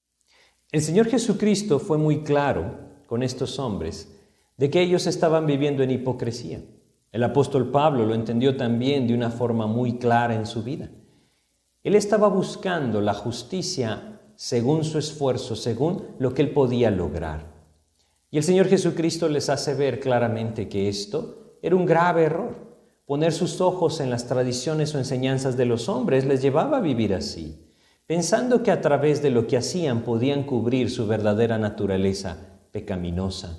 El 0.71 0.83
Señor 0.83 1.07
Jesucristo 1.07 1.79
fue 1.79 1.97
muy 1.97 2.25
claro 2.25 2.79
con 3.07 3.23
estos 3.23 3.59
hombres 3.59 4.15
de 4.59 4.69
que 4.69 4.83
ellos 4.83 5.07
estaban 5.07 5.47
viviendo 5.47 5.83
en 5.83 5.91
hipocresía. 5.91 6.61
El 7.13 7.25
apóstol 7.25 7.71
Pablo 7.71 8.05
lo 8.05 8.15
entendió 8.15 8.59
también 8.59 9.07
de 9.07 9.15
una 9.15 9.31
forma 9.31 9.67
muy 9.67 9.97
clara 9.97 10.35
en 10.35 10.45
su 10.45 10.63
vida. 10.63 10.91
Él 11.85 11.95
estaba 11.95 12.29
buscando 12.29 13.01
la 13.01 13.15
justicia 13.15 14.21
según 14.35 14.85
su 14.85 14.99
esfuerzo, 14.99 15.57
según 15.57 16.05
lo 16.19 16.35
que 16.35 16.43
él 16.43 16.51
podía 16.51 16.91
lograr. 16.91 17.59
Y 18.31 18.37
el 18.37 18.45
Señor 18.45 18.69
Jesucristo 18.69 19.29
les 19.29 19.49
hace 19.49 19.75
ver 19.75 20.01
claramente 20.01 20.69
que 20.69 20.89
esto 20.89 21.57
era 21.63 21.77
un 21.77 21.87
grave 21.87 22.25
error. 22.25 22.69
Poner 23.07 23.33
sus 23.33 23.61
ojos 23.61 24.01
en 24.01 24.11
las 24.11 24.27
tradiciones 24.27 24.95
o 24.95 24.99
enseñanzas 24.99 25.57
de 25.57 25.65
los 25.65 25.89
hombres 25.89 26.27
les 26.27 26.43
llevaba 26.43 26.79
a 26.79 26.83
vivir 26.83 27.15
así, 27.15 27.73
pensando 28.07 28.63
que 28.63 28.71
a 28.71 28.81
través 28.81 29.23
de 29.23 29.31
lo 29.31 29.47
que 29.47 29.57
hacían 29.57 30.03
podían 30.03 30.43
cubrir 30.43 30.91
su 30.91 31.07
verdadera 31.07 31.59
naturaleza 31.59 32.37
pecaminosa. 32.71 33.59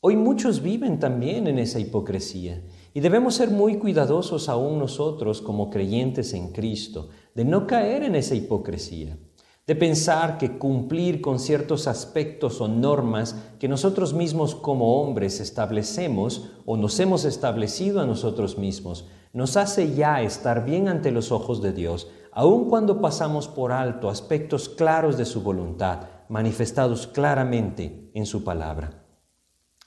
Hoy 0.00 0.14
muchos 0.14 0.62
viven 0.62 1.00
también 1.00 1.46
en 1.46 1.58
esa 1.58 1.80
hipocresía 1.80 2.62
y 2.92 3.00
debemos 3.00 3.34
ser 3.34 3.50
muy 3.50 3.78
cuidadosos 3.78 4.48
aún 4.48 4.78
nosotros 4.78 5.40
como 5.40 5.70
creyentes 5.70 6.34
en 6.34 6.52
Cristo 6.52 7.08
de 7.36 7.44
no 7.44 7.66
caer 7.66 8.02
en 8.02 8.14
esa 8.14 8.34
hipocresía, 8.34 9.18
de 9.66 9.76
pensar 9.76 10.38
que 10.38 10.56
cumplir 10.56 11.20
con 11.20 11.38
ciertos 11.38 11.86
aspectos 11.86 12.62
o 12.62 12.66
normas 12.66 13.36
que 13.58 13.68
nosotros 13.68 14.14
mismos 14.14 14.54
como 14.54 15.02
hombres 15.02 15.38
establecemos 15.40 16.52
o 16.64 16.78
nos 16.78 16.98
hemos 16.98 17.26
establecido 17.26 18.00
a 18.00 18.06
nosotros 18.06 18.56
mismos 18.56 19.06
nos 19.34 19.58
hace 19.58 19.94
ya 19.94 20.22
estar 20.22 20.64
bien 20.64 20.88
ante 20.88 21.10
los 21.10 21.30
ojos 21.30 21.60
de 21.60 21.74
Dios, 21.74 22.08
aun 22.32 22.70
cuando 22.70 23.02
pasamos 23.02 23.48
por 23.48 23.70
alto 23.70 24.08
aspectos 24.08 24.70
claros 24.70 25.18
de 25.18 25.26
su 25.26 25.42
voluntad 25.42 26.08
manifestados 26.30 27.06
claramente 27.06 28.10
en 28.14 28.24
su 28.24 28.44
palabra. 28.44 29.04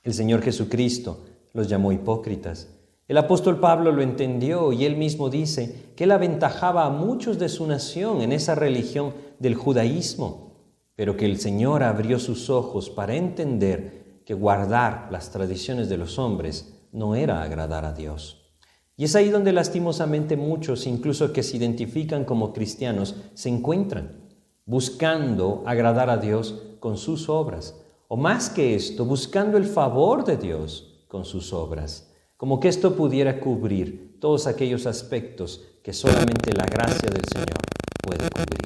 El 0.03 0.13
Señor 0.13 0.43
Jesucristo 0.43 1.25
los 1.53 1.67
llamó 1.67 1.91
hipócritas. 1.91 2.78
El 3.10 3.17
apóstol 3.17 3.60
Pablo 3.60 3.91
lo 3.91 4.04
entendió 4.04 4.72
y 4.72 4.86
él 4.86 4.95
mismo 4.95 5.32
dice 5.32 5.93
que 5.95 6.04
él 6.04 6.12
aventajaba 6.12 6.86
a 6.86 6.91
muchos 6.91 7.39
de 7.39 7.50
su 7.50 7.65
nación 7.65 8.22
en 8.22 8.32
esa 8.32 8.54
religión 8.54 9.15
del 9.39 9.56
judaísmo, 9.56 10.54
pero 10.95 11.17
que 11.17 11.26
el 11.26 11.39
Señor 11.39 11.82
abrió 11.82 12.19
sus 12.19 12.52
ojos 12.52 12.91
para 12.91 13.15
entender 13.15 14.22
que 14.28 14.36
guardar 14.36 15.08
las 15.12 15.32
tradiciones 15.32 15.89
de 15.89 15.98
los 15.98 16.19
hombres 16.19 16.72
no 16.91 17.15
era 17.15 17.41
agradar 17.41 17.84
a 17.84 17.93
Dios. 17.93 18.54
Y 18.95 19.06
es 19.06 19.15
ahí 19.15 19.30
donde 19.30 19.54
lastimosamente 19.54 20.38
muchos, 20.38 20.86
incluso 20.86 21.34
que 21.34 21.41
se 21.41 21.58
identifican 21.58 22.26
como 22.26 22.54
cristianos, 22.54 23.15
se 23.34 23.50
encuentran 23.50 24.30
buscando 24.67 25.63
agradar 25.65 26.12
a 26.12 26.17
Dios 26.17 26.62
con 26.80 26.95
sus 26.95 27.28
obras, 27.28 27.76
o 28.08 28.17
más 28.17 28.52
que 28.52 28.76
esto, 28.76 29.04
buscando 29.04 29.58
el 29.58 29.65
favor 29.65 30.26
de 30.26 30.38
Dios 30.38 31.06
con 31.08 31.26
sus 31.26 31.54
obras, 31.54 32.09
como 32.39 32.62
que 32.62 32.69
esto 32.69 32.95
pudiera 32.95 33.41
cubrir 33.41 34.17
todos 34.21 34.47
aquellos 34.47 34.86
aspectos 34.86 35.62
que 35.84 35.91
solamente 35.91 36.54
la 36.54 36.63
gracia 36.63 37.10
del 37.10 37.25
Señor 37.30 37.60
puede 38.02 38.30
cubrir. 38.30 38.62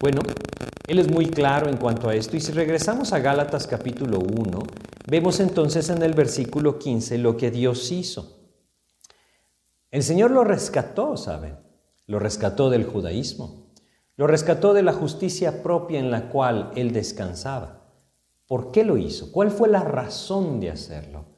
Bueno, 0.00 0.22
Él 0.86 0.98
es 0.98 1.10
muy 1.10 1.26
claro 1.26 1.68
en 1.68 1.76
cuanto 1.76 2.08
a 2.08 2.14
esto 2.14 2.38
y 2.38 2.40
si 2.40 2.50
regresamos 2.50 3.12
a 3.12 3.18
Gálatas 3.18 3.66
capítulo 3.66 4.20
1, 4.20 4.58
vemos 5.06 5.38
entonces 5.40 5.90
en 5.90 6.00
el 6.00 6.14
versículo 6.14 6.78
15 6.78 7.18
lo 7.18 7.36
que 7.36 7.50
Dios 7.50 7.92
hizo. 7.92 8.38
El 9.90 10.02
Señor 10.02 10.30
lo 10.30 10.42
rescató, 10.44 11.18
¿saben? 11.18 11.58
Lo 12.06 12.18
rescató 12.18 12.70
del 12.70 12.86
judaísmo. 12.86 13.66
Lo 14.16 14.26
rescató 14.26 14.72
de 14.72 14.82
la 14.82 14.94
justicia 14.94 15.62
propia 15.62 15.98
en 15.98 16.10
la 16.10 16.30
cual 16.30 16.72
él 16.74 16.94
descansaba. 16.94 17.84
¿Por 18.46 18.70
qué 18.70 18.82
lo 18.82 18.96
hizo? 18.96 19.30
¿Cuál 19.30 19.50
fue 19.50 19.68
la 19.68 19.84
razón 19.84 20.58
de 20.58 20.70
hacerlo? 20.70 21.37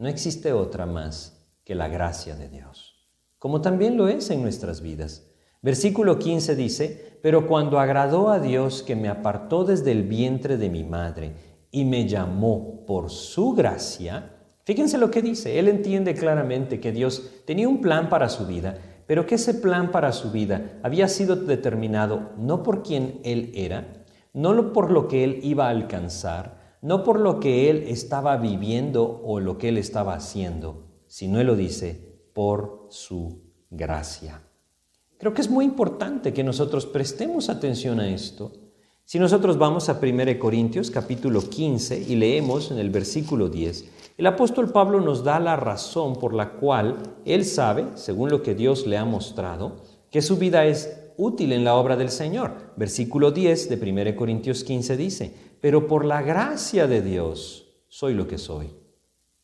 No 0.00 0.08
existe 0.08 0.52
otra 0.54 0.86
más 0.86 1.46
que 1.62 1.74
la 1.74 1.86
gracia 1.86 2.34
de 2.34 2.48
Dios, 2.48 3.06
como 3.38 3.60
también 3.60 3.96
lo 3.98 4.08
es 4.08 4.30
en 4.30 4.40
nuestras 4.40 4.80
vidas. 4.80 5.26
Versículo 5.60 6.18
15 6.18 6.56
dice, 6.56 7.18
pero 7.22 7.46
cuando 7.46 7.78
agradó 7.78 8.30
a 8.30 8.40
Dios 8.40 8.82
que 8.82 8.96
me 8.96 9.10
apartó 9.10 9.64
desde 9.64 9.92
el 9.92 10.04
vientre 10.04 10.56
de 10.56 10.70
mi 10.70 10.84
madre 10.84 11.34
y 11.70 11.84
me 11.84 12.08
llamó 12.08 12.86
por 12.86 13.10
su 13.10 13.52
gracia, 13.52 14.36
fíjense 14.64 14.96
lo 14.96 15.10
que 15.10 15.20
dice, 15.20 15.58
él 15.58 15.68
entiende 15.68 16.14
claramente 16.14 16.80
que 16.80 16.92
Dios 16.92 17.30
tenía 17.44 17.68
un 17.68 17.82
plan 17.82 18.08
para 18.08 18.30
su 18.30 18.46
vida 18.46 18.78
pero 19.10 19.26
que 19.26 19.34
ese 19.34 19.54
plan 19.54 19.90
para 19.90 20.12
su 20.12 20.30
vida 20.30 20.78
había 20.84 21.08
sido 21.08 21.34
determinado 21.34 22.30
no 22.38 22.62
por 22.62 22.84
quien 22.84 23.18
él 23.24 23.50
era, 23.56 24.04
no 24.32 24.72
por 24.72 24.92
lo 24.92 25.08
que 25.08 25.24
él 25.24 25.40
iba 25.42 25.66
a 25.66 25.70
alcanzar, 25.70 26.59
no 26.82 27.04
por 27.04 27.20
lo 27.20 27.40
que 27.40 27.70
él 27.70 27.84
estaba 27.88 28.36
viviendo 28.36 29.20
o 29.24 29.40
lo 29.40 29.58
que 29.58 29.68
él 29.68 29.78
estaba 29.78 30.14
haciendo, 30.14 30.84
sino 31.06 31.40
él 31.40 31.46
lo 31.46 31.56
dice, 31.56 32.10
por 32.32 32.86
su 32.90 33.42
gracia. 33.70 34.42
Creo 35.18 35.34
que 35.34 35.42
es 35.42 35.50
muy 35.50 35.64
importante 35.64 36.32
que 36.32 36.42
nosotros 36.42 36.86
prestemos 36.86 37.50
atención 37.50 38.00
a 38.00 38.08
esto. 38.08 38.52
Si 39.04 39.18
nosotros 39.18 39.58
vamos 39.58 39.88
a 39.88 39.98
1 40.00 40.38
Corintios 40.38 40.90
capítulo 40.90 41.42
15 41.42 42.00
y 42.08 42.16
leemos 42.16 42.70
en 42.70 42.78
el 42.78 42.90
versículo 42.90 43.48
10, 43.48 43.84
el 44.16 44.26
apóstol 44.26 44.70
Pablo 44.70 45.00
nos 45.00 45.24
da 45.24 45.40
la 45.40 45.56
razón 45.56 46.16
por 46.16 46.32
la 46.32 46.52
cual 46.52 46.98
él 47.24 47.44
sabe, 47.44 47.86
según 47.96 48.30
lo 48.30 48.42
que 48.42 48.54
Dios 48.54 48.86
le 48.86 48.96
ha 48.96 49.04
mostrado, 49.04 49.82
que 50.10 50.22
su 50.22 50.36
vida 50.36 50.64
es 50.64 50.96
útil 51.16 51.52
en 51.52 51.64
la 51.64 51.74
obra 51.74 51.96
del 51.96 52.10
Señor. 52.10 52.72
Versículo 52.76 53.30
10 53.30 53.68
de 53.68 53.90
1 53.90 54.16
Corintios 54.16 54.64
15 54.64 54.96
dice, 54.96 55.34
pero 55.60 55.86
por 55.86 56.04
la 56.04 56.22
gracia 56.22 56.86
de 56.86 57.02
Dios 57.02 57.68
soy 57.88 58.14
lo 58.14 58.26
que 58.26 58.38
soy. 58.38 58.74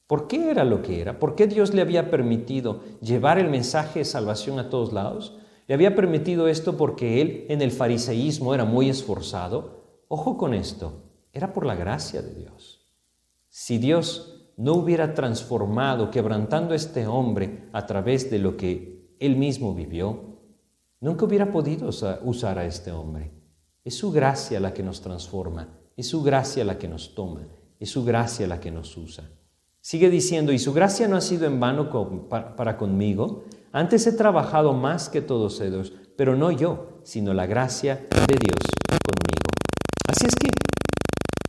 ¿Por 0.07 0.29
qué 0.29 0.51
era 0.51 0.65
lo 0.65 0.83
que 0.83 1.01
era? 1.01 1.19
¿Por 1.19 1.35
qué 1.35 1.47
Dios 1.47 1.75
le 1.75 1.83
había 1.83 2.11
permitido 2.11 2.83
llevar 3.01 3.39
el 3.39 3.51
mensaje 3.51 4.01
de 4.01 4.05
salvación 4.05 4.59
a 4.59 4.71
todos 4.71 4.93
lados? 4.93 5.39
Le 5.67 5.75
había 5.75 5.97
permitido 5.97 6.47
esto 6.47 6.77
porque 6.77 7.21
él 7.21 7.47
en 7.49 7.61
el 7.61 7.73
fariseísmo 7.73 8.55
era 8.55 8.65
muy 8.65 8.89
esforzado. 8.89 10.05
Ojo 10.09 10.37
con 10.37 10.55
esto, 10.55 11.03
era 11.33 11.53
por 11.53 11.67
la 11.67 11.75
gracia 11.75 12.23
de 12.23 12.35
Dios. 12.35 12.87
Si 13.49 13.79
Dios 13.79 14.53
no 14.57 14.75
hubiera 14.75 15.13
transformado, 15.13 16.11
quebrantando 16.11 16.73
a 16.73 16.77
este 16.77 17.07
hombre 17.07 17.69
a 17.73 17.85
través 17.87 18.31
de 18.31 18.39
lo 18.39 18.57
que 18.57 19.17
él 19.19 19.37
mismo 19.37 19.75
vivió, 19.75 20.39
nunca 21.01 21.25
hubiera 21.25 21.51
podido 21.51 21.89
usar 22.23 22.59
a 22.59 22.65
este 22.65 22.93
hombre. 22.93 23.33
Es 23.85 23.99
su 23.99 24.13
gracia 24.13 24.61
la 24.61 24.73
que 24.73 24.83
nos 24.83 25.01
transforma, 25.01 25.79
es 25.97 26.09
su 26.09 26.23
gracia 26.23 26.65
la 26.65 26.79
que 26.79 26.89
nos 26.89 27.15
toma, 27.15 27.47
es 27.81 27.91
su 27.91 28.05
gracia 28.05 28.47
la 28.47 28.61
que 28.61 28.71
nos 28.71 28.97
usa. 28.97 29.25
Sigue 29.81 30.11
diciendo, 30.11 30.53
y 30.53 30.59
su 30.59 30.73
gracia 30.73 31.09
no 31.09 31.17
ha 31.17 31.21
sido 31.21 31.47
en 31.47 31.61
vano 31.61 31.91
para 32.29 32.77
conmigo, 32.77 33.45
antes 33.73 34.07
he 34.07 34.13
trabajado 34.13 34.73
más 34.73 35.09
que 35.09 35.23
todos 35.23 35.61
ellos, 35.61 35.93
pero 36.17 36.35
no 36.35 36.51
yo, 36.51 37.01
sino 37.05 37.35
la 37.35 37.47
gracia 37.47 38.07
de 38.11 38.37
Dios 38.37 38.61
conmigo. 39.05 39.51
Así 40.09 40.27
es 40.27 40.35
que 40.35 40.51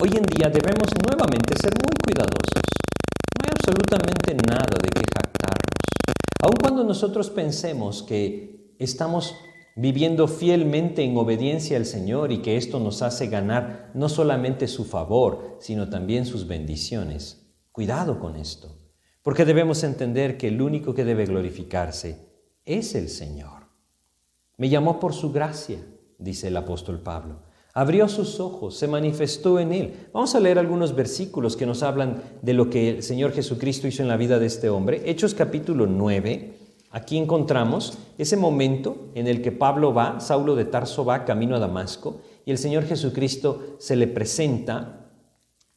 hoy 0.02 0.10
en 0.10 0.24
día 0.24 0.50
debemos 0.50 0.88
nuevamente 1.04 1.56
ser 1.60 1.74
muy 1.74 1.96
cuidadosos 2.04 2.68
absolutamente 3.68 4.36
nada 4.36 4.78
de 4.82 4.90
qué 4.90 5.02
jactarnos. 5.14 5.76
Aun 6.42 6.56
cuando 6.62 6.84
nosotros 6.84 7.30
pensemos 7.30 8.04
que 8.04 8.74
estamos 8.80 9.36
viviendo 9.78 10.28
fielmente 10.28 11.04
en 11.04 11.16
obediencia 11.18 11.78
al 11.78 11.86
Señor 11.86 12.32
y 12.32 12.40
que 12.40 12.58
esto 12.58 12.80
nos 12.80 13.04
hace 13.04 13.28
ganar 13.28 13.92
no 13.94 14.10
solamente 14.10 14.68
su 14.68 14.86
favor, 14.86 15.58
sino 15.60 15.88
también 15.88 16.26
sus 16.26 16.48
bendiciones. 16.48 17.48
Cuidado 17.72 18.20
con 18.20 18.36
esto, 18.38 18.76
porque 19.22 19.46
debemos 19.46 19.84
entender 19.84 20.36
que 20.36 20.48
el 20.48 20.64
único 20.64 20.96
que 20.96 21.06
debe 21.06 21.26
glorificarse 21.26 22.28
es 22.66 22.96
el 22.96 23.08
Señor. 23.08 23.68
Me 24.58 24.70
llamó 24.70 25.00
por 25.00 25.14
su 25.14 25.32
gracia, 25.32 25.78
dice 26.18 26.48
el 26.48 26.58
apóstol 26.58 27.02
Pablo. 27.02 27.44
abrió 27.76 28.10
sus 28.10 28.40
ojos, 28.40 28.76
se 28.76 28.88
manifestó 28.88 29.60
en 29.60 29.72
él. 29.72 30.08
Vamos 30.12 30.34
a 30.34 30.40
leer 30.40 30.58
algunos 30.58 30.96
versículos 30.96 31.56
que 31.56 31.68
nos 31.68 31.84
hablan 31.84 32.24
de 32.42 32.54
lo 32.54 32.72
que 32.72 32.90
el 32.90 33.04
Señor 33.04 33.32
Jesucristo 33.32 33.88
hizo 33.88 34.02
en 34.02 34.08
la 34.08 34.18
vida 34.18 34.40
de 34.40 34.48
este 34.48 34.70
hombre. 34.70 35.04
Hechos 35.06 35.36
capítulo 35.36 35.86
9. 35.86 36.57
Aquí 36.98 37.20
encontramos 37.20 37.96
ese 38.18 38.38
momento 38.38 39.12
en 39.14 39.28
el 39.28 39.44
que 39.44 39.52
Pablo 39.52 39.94
va, 39.94 40.20
Saulo 40.20 40.56
de 40.56 40.66
Tarso 40.66 41.06
va 41.06 41.26
camino 41.26 41.56
a 41.56 41.60
Damasco 41.60 42.22
y 42.44 42.50
el 42.50 42.58
Señor 42.58 42.86
Jesucristo 42.86 43.76
se 43.78 43.96
le 43.96 44.08
presenta 44.08 45.12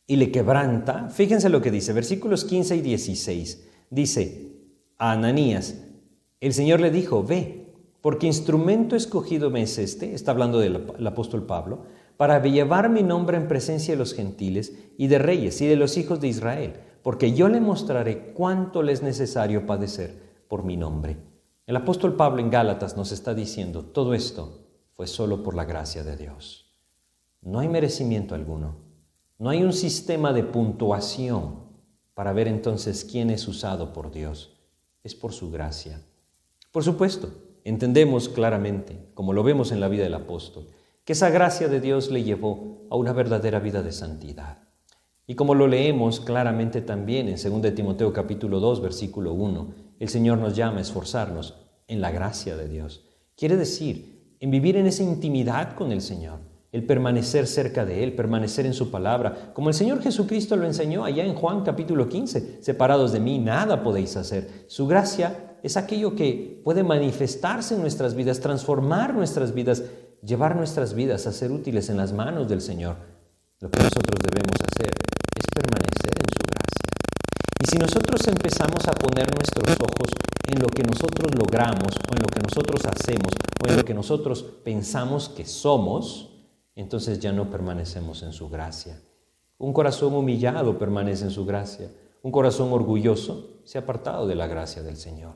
y 0.06 0.16
le 0.16 0.32
quebranta. 0.32 1.10
Fíjense 1.10 1.50
lo 1.50 1.60
que 1.60 1.70
dice, 1.70 1.92
versículos 1.92 2.46
15 2.46 2.76
y 2.76 2.80
16. 2.80 3.68
Dice 3.90 4.52
a 4.96 5.12
Ananías, 5.12 5.84
el 6.40 6.54
Señor 6.54 6.80
le 6.80 6.90
dijo, 6.90 7.22
ve, 7.22 7.66
porque 8.00 8.26
instrumento 8.26 8.96
escogido 8.96 9.50
me 9.50 9.60
es 9.60 9.76
este, 9.76 10.14
está 10.14 10.30
hablando 10.30 10.58
del 10.58 11.06
apóstol 11.06 11.44
Pablo, 11.44 11.82
para 12.16 12.42
llevar 12.42 12.88
mi 12.88 13.02
nombre 13.02 13.36
en 13.36 13.46
presencia 13.46 13.92
de 13.92 13.98
los 13.98 14.14
gentiles 14.14 14.72
y 14.96 15.08
de 15.08 15.18
reyes 15.18 15.60
y 15.60 15.66
de 15.66 15.76
los 15.76 15.98
hijos 15.98 16.18
de 16.18 16.28
Israel, 16.28 16.76
porque 17.02 17.34
yo 17.34 17.50
le 17.50 17.60
mostraré 17.60 18.32
cuánto 18.32 18.82
le 18.82 18.92
es 18.92 19.02
necesario 19.02 19.66
padecer 19.66 20.29
por 20.50 20.64
mi 20.64 20.76
nombre. 20.76 21.16
El 21.66 21.76
apóstol 21.76 22.16
Pablo 22.16 22.40
en 22.40 22.50
Gálatas 22.50 22.96
nos 22.96 23.12
está 23.12 23.34
diciendo, 23.34 23.84
todo 23.84 24.14
esto 24.14 24.66
fue 24.94 25.06
solo 25.06 25.44
por 25.44 25.54
la 25.54 25.64
gracia 25.64 26.02
de 26.02 26.16
Dios. 26.16 26.66
No 27.40 27.60
hay 27.60 27.68
merecimiento 27.68 28.34
alguno, 28.34 28.74
no 29.38 29.48
hay 29.48 29.62
un 29.62 29.72
sistema 29.72 30.32
de 30.32 30.42
puntuación 30.42 31.60
para 32.14 32.32
ver 32.32 32.48
entonces 32.48 33.06
quién 33.10 33.30
es 33.30 33.46
usado 33.46 33.92
por 33.92 34.10
Dios. 34.10 34.58
Es 35.04 35.14
por 35.14 35.32
su 35.32 35.52
gracia. 35.52 36.02
Por 36.72 36.82
supuesto, 36.82 37.30
entendemos 37.62 38.28
claramente, 38.28 39.08
como 39.14 39.32
lo 39.32 39.44
vemos 39.44 39.70
en 39.70 39.78
la 39.78 39.88
vida 39.88 40.02
del 40.02 40.14
apóstol, 40.14 40.66
que 41.04 41.12
esa 41.12 41.30
gracia 41.30 41.68
de 41.68 41.80
Dios 41.80 42.10
le 42.10 42.24
llevó 42.24 42.88
a 42.90 42.96
una 42.96 43.12
verdadera 43.12 43.60
vida 43.60 43.82
de 43.82 43.92
santidad. 43.92 44.58
Y 45.28 45.36
como 45.36 45.54
lo 45.54 45.68
leemos 45.68 46.18
claramente 46.18 46.82
también 46.82 47.28
en 47.28 47.36
2 47.36 47.72
Timoteo 47.72 48.12
capítulo 48.12 48.58
2 48.58 48.82
versículo 48.82 49.32
1, 49.32 49.79
el 50.00 50.08
Señor 50.08 50.38
nos 50.38 50.56
llama 50.56 50.78
a 50.78 50.80
esforzarnos 50.80 51.54
en 51.86 52.00
la 52.00 52.10
gracia 52.10 52.56
de 52.56 52.68
Dios. 52.68 53.04
Quiere 53.36 53.56
decir, 53.56 54.36
en 54.40 54.50
vivir 54.50 54.76
en 54.76 54.86
esa 54.86 55.02
intimidad 55.02 55.74
con 55.74 55.92
el 55.92 56.00
Señor, 56.00 56.40
el 56.72 56.86
permanecer 56.86 57.46
cerca 57.46 57.84
de 57.84 58.02
Él, 58.02 58.14
permanecer 58.14 58.64
en 58.64 58.74
su 58.74 58.90
palabra, 58.90 59.52
como 59.54 59.68
el 59.68 59.74
Señor 59.74 60.02
Jesucristo 60.02 60.56
lo 60.56 60.66
enseñó 60.66 61.04
allá 61.04 61.24
en 61.24 61.34
Juan 61.34 61.62
capítulo 61.62 62.08
15, 62.08 62.62
separados 62.62 63.12
de 63.12 63.20
mí, 63.20 63.38
nada 63.38 63.82
podéis 63.82 64.16
hacer. 64.16 64.64
Su 64.68 64.86
gracia 64.86 65.58
es 65.62 65.76
aquello 65.76 66.14
que 66.14 66.60
puede 66.64 66.82
manifestarse 66.82 67.74
en 67.74 67.82
nuestras 67.82 68.14
vidas, 68.14 68.40
transformar 68.40 69.14
nuestras 69.14 69.52
vidas, 69.52 69.82
llevar 70.22 70.56
nuestras 70.56 70.94
vidas 70.94 71.26
a 71.26 71.32
ser 71.32 71.50
útiles 71.50 71.90
en 71.90 71.98
las 71.98 72.12
manos 72.12 72.48
del 72.48 72.62
Señor. 72.62 72.96
Lo 73.58 73.70
que 73.70 73.78
nosotros 73.78 74.18
debemos 74.22 74.59
si 77.70 77.78
nosotros 77.78 78.26
empezamos 78.26 78.88
a 78.88 78.90
poner 78.90 79.32
nuestros 79.32 79.76
ojos 79.78 80.10
en 80.48 80.60
lo 80.60 80.66
que 80.66 80.82
nosotros 80.82 81.32
logramos 81.38 81.94
o 82.10 82.16
en 82.16 82.20
lo 82.20 82.26
que 82.26 82.40
nosotros 82.40 82.84
hacemos 82.84 83.32
o 83.62 83.68
en 83.68 83.76
lo 83.76 83.84
que 83.84 83.94
nosotros 83.94 84.42
pensamos 84.64 85.28
que 85.28 85.44
somos, 85.44 86.30
entonces 86.74 87.20
ya 87.20 87.30
no 87.30 87.48
permanecemos 87.48 88.24
en 88.24 88.32
su 88.32 88.48
gracia. 88.48 89.00
Un 89.58 89.72
corazón 89.72 90.14
humillado 90.14 90.78
permanece 90.78 91.26
en 91.26 91.30
su 91.30 91.46
gracia. 91.46 91.92
Un 92.22 92.32
corazón 92.32 92.72
orgulloso 92.72 93.60
se 93.62 93.78
ha 93.78 93.82
apartado 93.82 94.26
de 94.26 94.34
la 94.34 94.48
gracia 94.48 94.82
del 94.82 94.96
Señor. 94.96 95.34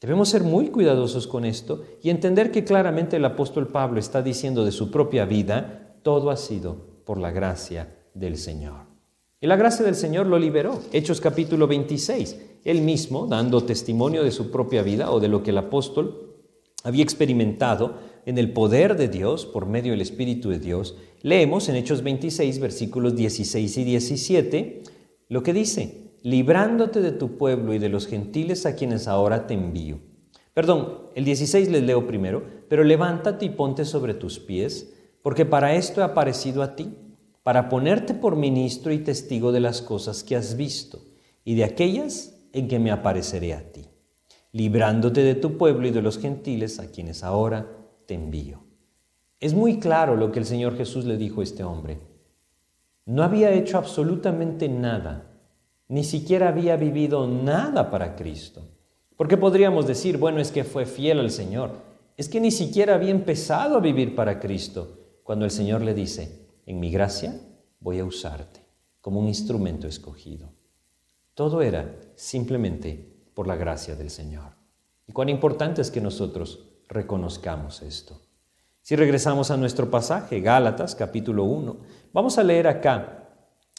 Debemos 0.00 0.30
ser 0.30 0.44
muy 0.44 0.68
cuidadosos 0.68 1.26
con 1.26 1.44
esto 1.44 1.84
y 2.02 2.08
entender 2.08 2.52
que 2.52 2.64
claramente 2.64 3.16
el 3.16 3.24
apóstol 3.26 3.68
Pablo 3.68 4.00
está 4.00 4.22
diciendo 4.22 4.64
de 4.64 4.72
su 4.72 4.90
propia 4.90 5.26
vida, 5.26 5.98
todo 6.02 6.30
ha 6.30 6.38
sido 6.38 7.02
por 7.04 7.18
la 7.18 7.32
gracia 7.32 7.94
del 8.14 8.38
Señor. 8.38 8.85
Y 9.38 9.46
la 9.46 9.56
gracia 9.56 9.84
del 9.84 9.96
Señor 9.96 10.26
lo 10.26 10.38
liberó. 10.38 10.80
Hechos 10.92 11.20
capítulo 11.20 11.66
26. 11.66 12.40
Él 12.64 12.80
mismo, 12.80 13.26
dando 13.26 13.64
testimonio 13.64 14.24
de 14.24 14.30
su 14.30 14.50
propia 14.50 14.82
vida 14.82 15.10
o 15.10 15.20
de 15.20 15.28
lo 15.28 15.42
que 15.42 15.50
el 15.50 15.58
apóstol 15.58 16.38
había 16.84 17.02
experimentado 17.02 17.98
en 18.24 18.38
el 18.38 18.54
poder 18.54 18.96
de 18.96 19.08
Dios 19.08 19.44
por 19.44 19.66
medio 19.66 19.92
del 19.92 20.00
Espíritu 20.00 20.48
de 20.48 20.58
Dios, 20.58 20.96
leemos 21.20 21.68
en 21.68 21.76
Hechos 21.76 22.02
26, 22.02 22.60
versículos 22.60 23.14
16 23.14 23.76
y 23.76 23.84
17, 23.84 24.82
lo 25.28 25.42
que 25.42 25.52
dice, 25.52 26.12
librándote 26.22 27.02
de 27.02 27.12
tu 27.12 27.36
pueblo 27.36 27.74
y 27.74 27.78
de 27.78 27.90
los 27.90 28.06
gentiles 28.06 28.64
a 28.64 28.74
quienes 28.74 29.06
ahora 29.06 29.46
te 29.46 29.52
envío. 29.52 29.98
Perdón, 30.54 31.10
el 31.14 31.26
16 31.26 31.70
les 31.70 31.82
leo 31.82 32.06
primero, 32.06 32.42
pero 32.70 32.84
levántate 32.84 33.44
y 33.44 33.50
ponte 33.50 33.84
sobre 33.84 34.14
tus 34.14 34.38
pies, 34.38 34.94
porque 35.20 35.44
para 35.44 35.74
esto 35.74 36.00
he 36.00 36.04
aparecido 36.04 36.62
a 36.62 36.74
ti, 36.74 36.88
para 37.46 37.68
ponerte 37.68 38.12
por 38.12 38.34
ministro 38.34 38.92
y 38.92 38.98
testigo 38.98 39.52
de 39.52 39.60
las 39.60 39.80
cosas 39.80 40.24
que 40.24 40.34
has 40.34 40.56
visto 40.56 40.98
y 41.44 41.54
de 41.54 41.62
aquellas 41.62 42.34
en 42.52 42.66
que 42.66 42.80
me 42.80 42.90
apareceré 42.90 43.54
a 43.54 43.70
ti, 43.70 43.86
librándote 44.50 45.22
de 45.22 45.36
tu 45.36 45.56
pueblo 45.56 45.86
y 45.86 45.92
de 45.92 46.02
los 46.02 46.18
gentiles 46.18 46.80
a 46.80 46.90
quienes 46.90 47.22
ahora 47.22 47.68
te 48.06 48.14
envío. 48.14 48.64
Es 49.38 49.54
muy 49.54 49.78
claro 49.78 50.16
lo 50.16 50.32
que 50.32 50.40
el 50.40 50.44
Señor 50.44 50.76
Jesús 50.76 51.04
le 51.04 51.16
dijo 51.16 51.40
a 51.40 51.44
este 51.44 51.62
hombre. 51.62 52.00
No 53.04 53.22
había 53.22 53.52
hecho 53.52 53.78
absolutamente 53.78 54.68
nada 54.68 55.30
ni 55.88 56.02
siquiera 56.02 56.48
había 56.48 56.76
vivido 56.76 57.28
nada 57.28 57.92
para 57.92 58.16
Cristo. 58.16 58.62
Porque 59.16 59.36
podríamos 59.36 59.86
decir, 59.86 60.18
bueno, 60.18 60.40
es 60.40 60.50
que 60.50 60.64
fue 60.64 60.84
fiel 60.84 61.20
al 61.20 61.30
Señor. 61.30 61.70
Es 62.16 62.28
que 62.28 62.40
ni 62.40 62.50
siquiera 62.50 62.96
había 62.96 63.12
empezado 63.12 63.76
a 63.76 63.80
vivir 63.80 64.16
para 64.16 64.40
Cristo 64.40 65.20
cuando 65.22 65.44
el 65.44 65.52
Señor 65.52 65.82
le 65.82 65.94
dice, 65.94 66.45
en 66.66 66.78
mi 66.78 66.90
gracia 66.90 67.40
voy 67.80 68.00
a 68.00 68.04
usarte 68.04 68.60
como 69.00 69.20
un 69.20 69.28
instrumento 69.28 69.88
escogido. 69.88 70.52
Todo 71.34 71.62
era 71.62 71.98
simplemente 72.16 73.16
por 73.32 73.46
la 73.46 73.56
gracia 73.56 73.94
del 73.94 74.10
Señor. 74.10 74.52
Y 75.06 75.12
cuán 75.12 75.28
importante 75.28 75.80
es 75.80 75.90
que 75.90 76.00
nosotros 76.00 76.64
reconozcamos 76.88 77.82
esto. 77.82 78.20
Si 78.82 78.96
regresamos 78.96 79.50
a 79.50 79.56
nuestro 79.56 79.90
pasaje, 79.90 80.40
Gálatas 80.40 80.94
capítulo 80.94 81.44
1, 81.44 81.76
vamos 82.12 82.36
a 82.38 82.44
leer 82.44 82.66
acá 82.66 83.30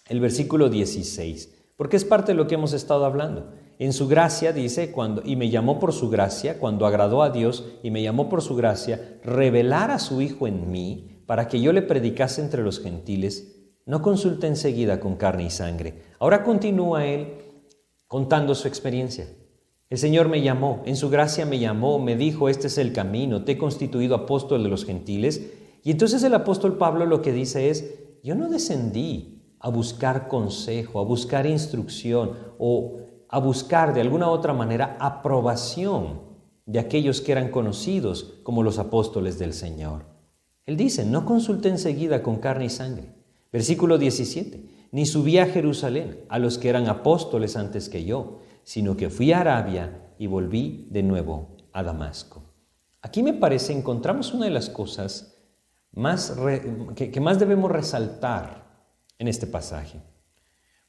el 0.08 0.20
versículo 0.20 0.70
16 0.70 1.58
porque 1.78 1.96
es 1.96 2.04
parte 2.04 2.32
de 2.32 2.36
lo 2.36 2.48
que 2.48 2.56
hemos 2.56 2.74
estado 2.74 3.06
hablando. 3.06 3.54
En 3.80 3.94
su 3.94 4.08
gracia 4.08 4.52
dice, 4.52 4.92
cuando, 4.92 5.22
y 5.24 5.36
me 5.36 5.52
llamó 5.52 5.80
por 5.80 5.94
su 5.94 6.10
gracia, 6.10 6.58
cuando 6.58 6.88
agradó 6.88 7.22
a 7.22 7.30
Dios 7.30 7.66
y 7.84 7.92
me 7.92 8.02
llamó 8.02 8.28
por 8.28 8.42
su 8.42 8.56
gracia, 8.56 9.20
revelar 9.24 9.92
a 9.92 10.00
su 10.00 10.20
Hijo 10.22 10.48
en 10.48 10.72
mí, 10.72 11.17
para 11.28 11.48
que 11.48 11.62
yo 11.62 11.72
le 11.74 11.84
predicase 11.84 12.42
entre 12.42 12.64
los 12.64 12.80
gentiles, 12.80 13.54
no 13.86 14.02
consulta 14.02 14.48
enseguida 14.48 15.00
con 15.00 15.18
carne 15.18 15.44
y 15.44 15.50
sangre. 15.52 16.02
Ahora 16.20 16.44
continúa 16.44 17.06
él 17.06 17.36
contando 18.08 18.56
su 18.56 18.68
experiencia. 18.68 19.28
El 19.90 19.98
Señor 19.98 20.30
me 20.30 20.42
llamó, 20.42 20.82
en 20.86 20.96
su 20.96 21.10
gracia 21.10 21.46
me 21.46 21.60
llamó, 21.60 22.00
me 22.00 22.16
dijo, 22.16 22.50
este 22.50 22.68
es 22.68 22.78
el 22.78 22.92
camino, 22.92 23.44
te 23.44 23.54
he 23.54 23.58
constituido 23.58 24.16
apóstol 24.16 24.64
de 24.64 24.70
los 24.70 24.86
gentiles. 24.86 25.54
Y 25.84 25.92
entonces 25.92 26.24
el 26.24 26.34
apóstol 26.34 26.78
Pablo 26.78 27.06
lo 27.06 27.22
que 27.22 27.32
dice 27.32 27.70
es, 27.70 27.94
yo 28.24 28.34
no 28.34 28.50
descendí 28.50 29.56
a 29.60 29.70
buscar 29.70 30.28
consejo, 30.28 31.00
a 31.00 31.04
buscar 31.04 31.46
instrucción 31.46 32.32
o 32.58 33.00
a 33.30 33.40
buscar 33.40 33.94
de 33.94 34.02
alguna 34.02 34.30
otra 34.30 34.54
manera 34.54 34.98
aprobación 35.00 36.22
de 36.66 36.80
aquellos 36.80 37.22
que 37.22 37.34
eran 37.34 37.50
conocidos 37.50 38.40
como 38.44 38.64
los 38.64 38.80
apóstoles 38.80 39.40
del 39.40 39.54
Señor. 39.54 40.17
Él 40.68 40.76
dice, 40.76 41.06
no 41.06 41.26
consulté 41.26 41.70
enseguida 41.70 42.22
con 42.22 42.38
carne 42.38 42.66
y 42.66 42.70
sangre. 42.70 43.14
Versículo 43.52 43.98
17, 43.98 44.90
ni 44.92 45.06
subí 45.06 45.38
a 45.38 45.46
Jerusalén 45.46 46.20
a 46.28 46.38
los 46.40 46.58
que 46.58 46.68
eran 46.68 46.88
apóstoles 46.88 47.56
antes 47.56 47.88
que 47.88 48.04
yo, 48.04 48.40
sino 48.64 48.98
que 48.98 49.10
fui 49.10 49.32
a 49.32 49.40
Arabia 49.40 50.12
y 50.20 50.28
volví 50.28 50.88
de 50.92 51.04
nuevo 51.04 51.56
a 51.72 51.84
Damasco. 51.84 52.44
Aquí 53.02 53.24
me 53.24 53.34
parece 53.34 53.72
encontramos 53.72 54.34
una 54.34 54.46
de 54.46 54.52
las 54.52 54.70
cosas 54.70 55.36
más 55.94 56.36
que, 56.96 57.12
que 57.12 57.22
más 57.22 57.40
debemos 57.40 57.72
resaltar 57.72 58.68
en 59.18 59.30
este 59.30 59.48
pasaje. 59.48 60.02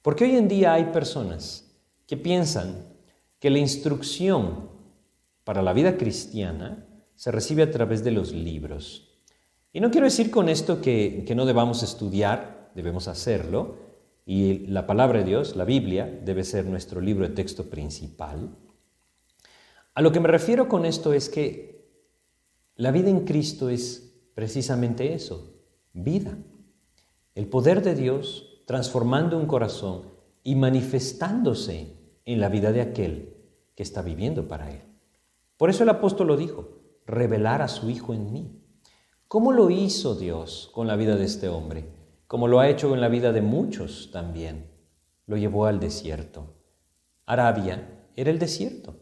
Porque 0.02 0.24
hoy 0.24 0.36
en 0.36 0.48
día 0.48 0.72
hay 0.72 0.86
personas 0.86 1.72
que 2.08 2.16
piensan 2.16 2.84
que 3.38 3.50
la 3.50 3.58
instrucción 3.58 4.70
para 5.44 5.62
la 5.62 5.72
vida 5.72 5.96
cristiana 5.96 6.84
se 7.14 7.30
recibe 7.30 7.62
a 7.62 7.70
través 7.70 8.02
de 8.02 8.10
los 8.10 8.32
libros. 8.32 9.07
Y 9.72 9.80
no 9.80 9.90
quiero 9.90 10.06
decir 10.06 10.30
con 10.30 10.48
esto 10.48 10.80
que, 10.80 11.24
no 11.36 11.46
debamos 11.46 11.82
estudiar, 11.82 12.70
debemos 12.74 13.08
hacerlo, 13.08 13.76
y 14.24 14.66
la 14.66 14.86
palabra 14.86 15.20
de 15.20 15.24
Dios, 15.24 15.56
la 15.56 15.64
Biblia, 15.64 16.06
debe 16.24 16.44
ser 16.44 16.66
nuestro 16.66 17.00
libro 17.00 17.26
de 17.28 17.34
texto 17.34 17.70
principal. 17.70 18.50
A 19.94 20.02
lo 20.02 20.12
que 20.12 20.20
me 20.20 20.28
refiero 20.28 20.68
con 20.68 20.84
esto 20.84 21.12
es 21.12 21.28
que 21.28 21.88
la 22.76 22.92
vida 22.92 23.10
en 23.10 23.24
Cristo 23.24 23.70
es 23.70 24.14
precisamente 24.34 25.14
eso, 25.14 25.54
vida. 25.92 26.36
El 27.34 27.46
poder 27.46 27.82
de 27.82 27.94
Dios 27.94 28.62
transformando 28.66 29.38
un 29.38 29.46
corazón 29.46 30.02
y 30.44 30.54
manifestándose 30.54 31.96
en 32.24 32.40
la 32.40 32.48
vida 32.48 32.70
de 32.70 32.82
aquel 32.82 33.34
que 33.74 33.82
está 33.82 34.02
viviendo 34.02 34.46
para 34.46 34.70
Él. 34.70 34.82
Por 35.56 35.70
eso 35.70 35.82
el 35.82 35.88
apóstol 35.88 36.28
lo 36.28 36.36
dijo, 36.36 36.78
revelar 37.06 37.62
a 37.62 37.68
su 37.68 37.90
Hijo 37.90 38.14
en 38.14 38.32
mí. 38.32 38.62
¿Cómo 39.28 39.52
lo 39.52 39.68
hizo 39.68 40.14
Dios 40.14 40.70
con 40.72 40.86
la 40.86 40.96
vida 40.96 41.14
de 41.16 41.26
este 41.26 41.50
hombre? 41.50 41.84
Como 42.26 42.48
lo 42.48 42.60
ha 42.60 42.70
hecho 42.70 42.94
en 42.94 43.02
la 43.02 43.08
vida 43.08 43.30
de 43.30 43.42
muchos 43.42 44.08
también. 44.10 44.70
Lo 45.26 45.36
llevó 45.36 45.66
al 45.66 45.80
desierto. 45.80 46.54
Arabia 47.26 48.06
era 48.16 48.30
el 48.30 48.38
desierto. 48.38 48.96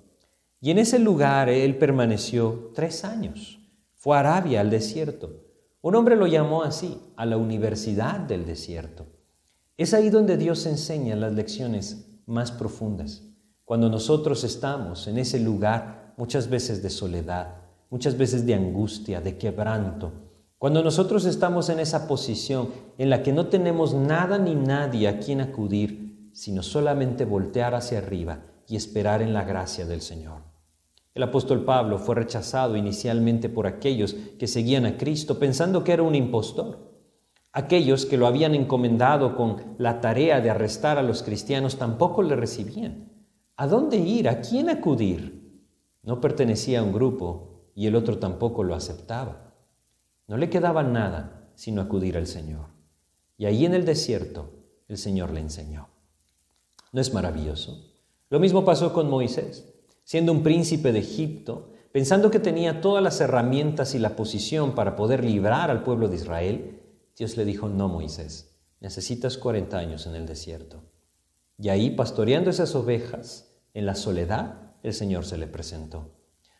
Y 0.60 0.72
en 0.72 0.78
ese 0.78 0.98
lugar 0.98 1.48
él 1.48 1.78
permaneció 1.78 2.72
tres 2.74 3.04
años. 3.04 3.60
Fue 3.94 4.16
a 4.16 4.20
Arabia, 4.20 4.62
al 4.62 4.70
desierto. 4.70 5.44
Un 5.80 5.94
hombre 5.94 6.16
lo 6.16 6.26
llamó 6.26 6.64
así, 6.64 7.00
a 7.14 7.24
la 7.24 7.36
universidad 7.36 8.18
del 8.18 8.46
desierto. 8.46 9.06
Es 9.76 9.94
ahí 9.94 10.10
donde 10.10 10.36
Dios 10.36 10.66
enseña 10.66 11.14
las 11.14 11.34
lecciones 11.34 12.08
más 12.26 12.50
profundas. 12.50 13.22
Cuando 13.64 13.88
nosotros 13.88 14.42
estamos 14.42 15.06
en 15.06 15.18
ese 15.18 15.38
lugar, 15.38 16.14
muchas 16.16 16.50
veces 16.50 16.82
de 16.82 16.90
soledad, 16.90 17.65
muchas 17.90 18.16
veces 18.16 18.46
de 18.46 18.54
angustia, 18.54 19.20
de 19.20 19.36
quebranto, 19.38 20.12
cuando 20.58 20.82
nosotros 20.82 21.26
estamos 21.26 21.68
en 21.68 21.80
esa 21.80 22.08
posición 22.08 22.70
en 22.96 23.10
la 23.10 23.22
que 23.22 23.32
no 23.32 23.48
tenemos 23.48 23.92
nada 23.92 24.38
ni 24.38 24.54
nadie 24.54 25.06
a 25.06 25.18
quien 25.18 25.42
acudir, 25.42 26.30
sino 26.32 26.62
solamente 26.62 27.26
voltear 27.26 27.74
hacia 27.74 27.98
arriba 27.98 28.40
y 28.66 28.76
esperar 28.76 29.20
en 29.20 29.34
la 29.34 29.44
gracia 29.44 29.84
del 29.84 30.00
Señor. 30.00 30.42
El 31.14 31.22
apóstol 31.22 31.64
Pablo 31.64 31.98
fue 31.98 32.14
rechazado 32.14 32.76
inicialmente 32.76 33.48
por 33.48 33.66
aquellos 33.66 34.14
que 34.38 34.46
seguían 34.46 34.86
a 34.86 34.96
Cristo 34.96 35.38
pensando 35.38 35.84
que 35.84 35.92
era 35.92 36.02
un 36.02 36.14
impostor. 36.14 36.94
Aquellos 37.52 38.04
que 38.04 38.18
lo 38.18 38.26
habían 38.26 38.54
encomendado 38.54 39.34
con 39.34 39.76
la 39.78 40.00
tarea 40.00 40.40
de 40.40 40.50
arrestar 40.50 40.98
a 40.98 41.02
los 41.02 41.22
cristianos 41.22 41.76
tampoco 41.76 42.22
le 42.22 42.36
recibían. 42.36 43.12
¿A 43.56 43.66
dónde 43.66 43.96
ir? 43.96 44.28
¿A 44.28 44.40
quién 44.40 44.68
acudir? 44.68 45.64
No 46.02 46.20
pertenecía 46.20 46.80
a 46.80 46.82
un 46.82 46.92
grupo 46.92 47.55
y 47.76 47.86
el 47.86 47.94
otro 47.94 48.18
tampoco 48.18 48.64
lo 48.64 48.74
aceptaba. 48.74 49.54
No 50.26 50.36
le 50.36 50.50
quedaba 50.50 50.82
nada 50.82 51.48
sino 51.54 51.80
acudir 51.80 52.16
al 52.16 52.26
Señor. 52.26 52.66
Y 53.38 53.44
ahí 53.44 53.64
en 53.64 53.74
el 53.74 53.84
desierto 53.84 54.50
el 54.88 54.98
Señor 54.98 55.30
le 55.30 55.38
enseñó. 55.38 55.88
¿No 56.90 57.00
es 57.00 57.14
maravilloso? 57.14 57.84
Lo 58.30 58.40
mismo 58.40 58.64
pasó 58.64 58.92
con 58.92 59.08
Moisés 59.08 59.72
siendo 60.06 60.30
un 60.30 60.44
príncipe 60.44 60.92
de 60.92 61.00
Egipto, 61.00 61.72
pensando 61.90 62.30
que 62.30 62.38
tenía 62.38 62.80
todas 62.80 63.02
las 63.02 63.20
herramientas 63.20 63.96
y 63.96 63.98
la 63.98 64.14
posición 64.14 64.76
para 64.76 64.94
poder 64.94 65.24
librar 65.24 65.68
al 65.68 65.82
pueblo 65.82 66.08
de 66.08 66.14
Israel, 66.14 66.80
Dios 67.16 67.36
le 67.36 67.44
dijo, 67.44 67.68
no 67.68 67.88
Moisés, 67.88 68.56
necesitas 68.78 69.36
40 69.36 69.76
años 69.76 70.06
en 70.06 70.14
el 70.14 70.24
desierto. 70.24 70.84
Y 71.58 71.70
ahí, 71.70 71.90
pastoreando 71.90 72.50
esas 72.50 72.76
ovejas, 72.76 73.50
en 73.74 73.84
la 73.84 73.96
soledad, 73.96 74.76
el 74.84 74.94
Señor 74.94 75.24
se 75.24 75.38
le 75.38 75.48
presentó. 75.48 76.12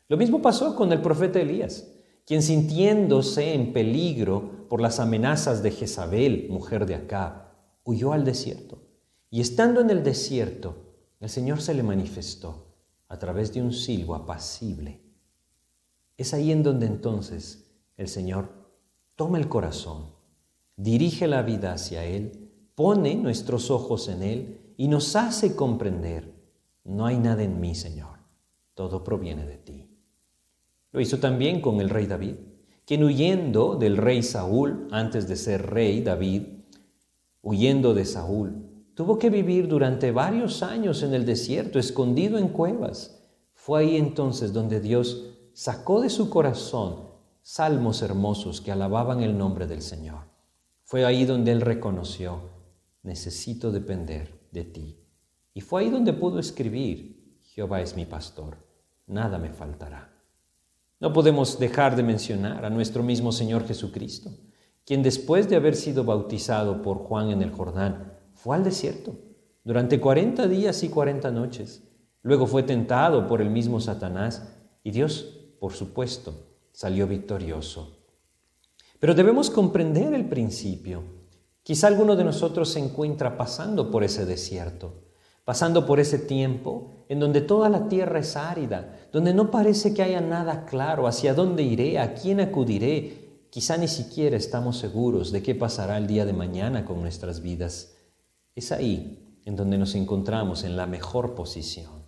Lo 0.09 0.17
mismo 0.17 0.41
pasó 0.41 0.77
con 0.77 0.93
el 0.93 1.01
profeta 1.01 1.41
Elías, 1.41 1.89
quien 2.25 2.43
sintiéndose 2.43 3.55
en 3.55 3.73
peligro 3.73 4.67
por 4.69 4.81
las 4.81 5.01
amenazas 5.01 5.63
de 5.63 5.71
Jezabel, 5.71 6.49
mujer 6.51 6.87
de 6.87 6.95
Acab, 6.95 7.47
huyó 7.85 8.13
al 8.13 8.25
desierto. 8.25 8.83
Y 9.31 9.41
estando 9.41 9.81
en 9.81 9.91
el 9.91 10.03
desierto, 10.03 10.77
el 11.21 11.29
Señor 11.29 11.61
se 11.61 11.75
le 11.75 11.83
manifestó 11.83 12.67
a 13.09 13.19
través 13.19 13.53
de 13.53 13.63
un 13.63 13.73
silbo 13.73 14.15
apacible. 14.15 15.01
Es 16.17 16.35
ahí 16.35 16.51
en 16.51 16.63
donde 16.63 16.87
entonces 16.87 17.71
el 17.97 18.09
Señor 18.09 18.49
toma 19.15 19.39
el 19.39 19.49
corazón, 19.49 20.11
dirige 20.77 21.27
la 21.27 21.43
vida 21.43 21.73
hacia 21.73 22.05
Él, 22.05 22.51
pone 22.75 23.15
nuestros 23.15 23.71
ojos 23.71 24.09
en 24.09 24.23
Él 24.23 24.75
y 24.77 24.89
nos 24.89 25.17
hace 25.17 25.57
comprender, 25.57 26.35
no 26.85 27.07
hay 27.07 27.19
nada 27.19 27.43
en 27.43 27.61
mí, 27.61 27.75
Señor, 27.75 28.19
todo 28.75 29.03
proviene 29.03 29.47
de 29.47 29.59
ti. 29.59 29.86
Lo 30.93 31.01
hizo 31.01 31.19
también 31.19 31.61
con 31.61 31.81
el 31.81 31.91
rey 31.91 32.07
David, 32.07 32.35
quien 32.85 33.05
huyendo 33.05 33.77
del 33.77 33.97
rey 33.97 34.23
Saúl, 34.23 34.89
antes 34.91 35.29
de 35.29 35.37
ser 35.37 35.71
rey 35.71 36.03
David, 36.03 36.43
huyendo 37.43 37.95
de 37.95 38.05
Saúl, 38.05 38.67
Tuvo 38.97 39.19
que 39.19 39.29
vivir 39.29 39.69
durante 39.69 40.11
varios 40.11 40.63
años 40.63 41.03
en 41.03 41.13
el 41.13 41.27
desierto, 41.27 41.79
escondido 41.79 42.39
en 42.39 42.49
cuevas. 42.49 43.23
Fue 43.53 43.81
ahí 43.81 43.97
entonces 43.99 44.55
donde 44.55 44.81
Dios 44.81 45.35
sacó 45.53 46.01
de 46.01 46.09
su 46.09 46.31
corazón 46.31 47.11
salmos 47.43 48.01
hermosos 48.01 48.63
que 48.63 48.73
alababan 48.73 49.23
el 49.23 49.37
nombre 49.37 49.67
del 49.67 49.83
Señor. 49.83 50.21
Fue 50.83 51.05
ahí 51.05 51.27
donde 51.27 51.53
él 51.53 51.61
reconoció, 51.61 52.41
necesito 53.03 53.71
depender 53.71 54.49
de 54.51 54.65
ti. 54.65 54.99
Y 55.53 55.61
fue 55.61 55.83
ahí 55.83 55.91
donde 55.91 56.15
pudo 56.15 56.39
escribir, 56.39 57.39
Jehová 57.43 57.83
es 57.83 57.97
mi 57.97 58.07
pastor, 58.07 58.57
nada 59.07 59.37
me 59.37 59.51
faltará. 59.51 60.16
No 60.99 61.13
podemos 61.13 61.59
dejar 61.59 61.95
de 61.95 62.03
mencionar 62.03 62.65
a 62.65 62.71
nuestro 62.71 63.03
mismo 63.03 63.31
Señor 63.31 63.67
Jesucristo, 63.67 64.31
quien 64.87 65.03
después 65.03 65.49
de 65.49 65.57
haber 65.57 65.77
sido 65.77 66.05
bautizado 66.05 66.81
por 66.81 66.99
Juan 66.99 67.31
en 67.31 67.43
el 67.43 67.51
Jordán, 67.51 68.15
fue 68.35 68.57
al 68.57 68.65
desierto 68.65 69.15
durante 69.63 70.01
40 70.01 70.47
días 70.47 70.83
y 70.85 70.89
40 70.89 71.31
noches. 71.33 71.83
Luego 72.23 72.47
fue 72.47 72.63
tentado 72.63 73.27
por 73.27 73.43
el 73.43 73.51
mismo 73.51 73.81
Satanás 73.81 74.57
y 74.83 74.91
Dios, 74.91 75.51
por 75.61 75.73
supuesto, 75.73 76.35
salió 76.73 77.07
victorioso. 77.07 77.99
Pero 78.99 79.15
debemos 79.15 79.51
comprender 79.51 80.15
el 80.15 80.29
principio. 80.29 81.03
Quizá 81.63 81.89
alguno 81.89 82.17
de 82.17 82.25
nosotros 82.25 82.71
se 82.71 82.79
encuentra 82.79 83.37
pasando 83.37 83.91
por 83.91 84.05
ese 84.05 84.25
desierto, 84.25 85.06
pasando 85.47 85.87
por 85.87 86.01
ese 86.01 86.19
tiempo 86.19 87.07
en 87.09 87.21
donde 87.21 87.41
toda 87.41 87.69
la 87.69 87.89
tierra 87.89 88.19
es 88.19 88.37
árida, 88.37 88.99
donde 89.13 89.33
no 89.33 89.53
parece 89.53 89.95
que 89.95 90.03
haya 90.03 90.21
nada 90.21 90.67
claro 90.67 91.07
hacia 91.07 91.35
dónde 91.35 91.63
iré, 91.63 92.01
a 92.01 92.15
quién 92.15 92.41
acudiré. 92.41 93.47
Quizá 93.49 93.77
ni 93.77 93.87
siquiera 93.87 94.37
estamos 94.37 94.77
seguros 94.77 95.31
de 95.31 95.45
qué 95.45 95.55
pasará 95.55 95.99
el 95.99 96.09
día 96.09 96.25
de 96.27 96.33
mañana 96.33 96.85
con 96.85 97.01
nuestras 97.01 97.43
vidas. 97.43 97.95
Es 98.57 98.73
ahí 98.73 99.41
en 99.45 99.55
donde 99.55 99.79
nos 99.79 99.95
encontramos 99.95 100.65
en 100.65 100.77
la 100.77 100.89
mejor 100.89 101.37
posición. 101.37 102.03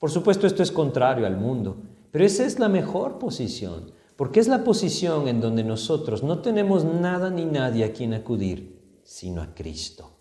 Por 0.00 0.10
supuesto, 0.10 0.48
esto 0.48 0.64
es 0.64 0.72
contrario 0.72 1.28
al 1.28 1.36
mundo, 1.36 1.76
pero 2.10 2.24
esa 2.24 2.44
es 2.44 2.58
la 2.58 2.68
mejor 2.68 3.20
posición, 3.20 3.92
porque 4.16 4.40
es 4.40 4.48
la 4.48 4.64
posición 4.64 5.28
en 5.28 5.40
donde 5.40 5.62
nosotros 5.62 6.24
no 6.24 6.40
tenemos 6.40 6.84
nada 6.84 7.30
ni 7.30 7.44
nadie 7.44 7.84
a 7.84 7.92
quien 7.92 8.14
acudir, 8.14 8.98
sino 9.04 9.42
a 9.42 9.54
Cristo. 9.54 10.13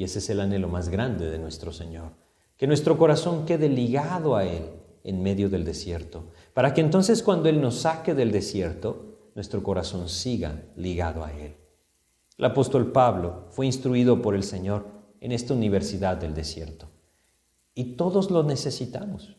Y 0.00 0.04
ese 0.04 0.20
es 0.20 0.30
el 0.30 0.40
anhelo 0.40 0.66
más 0.66 0.88
grande 0.88 1.30
de 1.30 1.38
nuestro 1.38 1.72
Señor, 1.72 2.12
que 2.56 2.66
nuestro 2.66 2.96
corazón 2.96 3.44
quede 3.44 3.68
ligado 3.68 4.34
a 4.34 4.46
Él 4.46 4.70
en 5.04 5.22
medio 5.22 5.50
del 5.50 5.62
desierto, 5.62 6.24
para 6.54 6.72
que 6.72 6.80
entonces 6.80 7.22
cuando 7.22 7.50
Él 7.50 7.60
nos 7.60 7.80
saque 7.80 8.14
del 8.14 8.32
desierto, 8.32 9.18
nuestro 9.34 9.62
corazón 9.62 10.08
siga 10.08 10.62
ligado 10.74 11.22
a 11.22 11.34
Él. 11.34 11.54
El 12.38 12.44
apóstol 12.46 12.92
Pablo 12.92 13.48
fue 13.50 13.66
instruido 13.66 14.22
por 14.22 14.34
el 14.34 14.42
Señor 14.42 14.86
en 15.20 15.32
esta 15.32 15.52
universidad 15.52 16.16
del 16.16 16.32
desierto. 16.32 16.88
Y 17.74 17.96
todos 17.96 18.30
lo 18.30 18.42
necesitamos. 18.42 19.36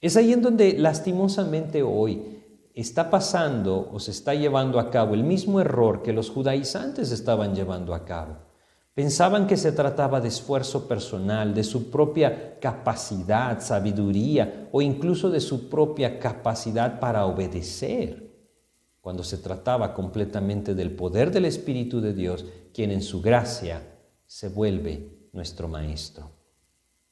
Es 0.00 0.16
ahí 0.16 0.32
en 0.32 0.42
donde 0.42 0.72
lastimosamente 0.72 1.84
hoy 1.84 2.42
está 2.74 3.10
pasando 3.10 3.88
o 3.92 4.00
se 4.00 4.10
está 4.10 4.34
llevando 4.34 4.80
a 4.80 4.90
cabo 4.90 5.14
el 5.14 5.22
mismo 5.22 5.60
error 5.60 6.02
que 6.02 6.12
los 6.12 6.30
judaizantes 6.30 7.12
estaban 7.12 7.54
llevando 7.54 7.94
a 7.94 8.04
cabo. 8.04 8.49
Pensaban 9.00 9.46
que 9.46 9.56
se 9.56 9.72
trataba 9.72 10.20
de 10.20 10.28
esfuerzo 10.28 10.86
personal, 10.86 11.54
de 11.54 11.64
su 11.64 11.90
propia 11.90 12.58
capacidad, 12.60 13.58
sabiduría 13.62 14.68
o 14.72 14.82
incluso 14.82 15.30
de 15.30 15.40
su 15.40 15.70
propia 15.70 16.18
capacidad 16.18 17.00
para 17.00 17.24
obedecer 17.24 18.30
cuando 19.00 19.24
se 19.24 19.38
trataba 19.38 19.94
completamente 19.94 20.74
del 20.74 20.90
poder 20.90 21.30
del 21.30 21.46
Espíritu 21.46 22.02
de 22.02 22.12
Dios, 22.12 22.44
quien 22.74 22.90
en 22.90 23.00
su 23.00 23.22
gracia 23.22 23.80
se 24.26 24.50
vuelve 24.50 25.30
nuestro 25.32 25.66
Maestro. 25.66 26.32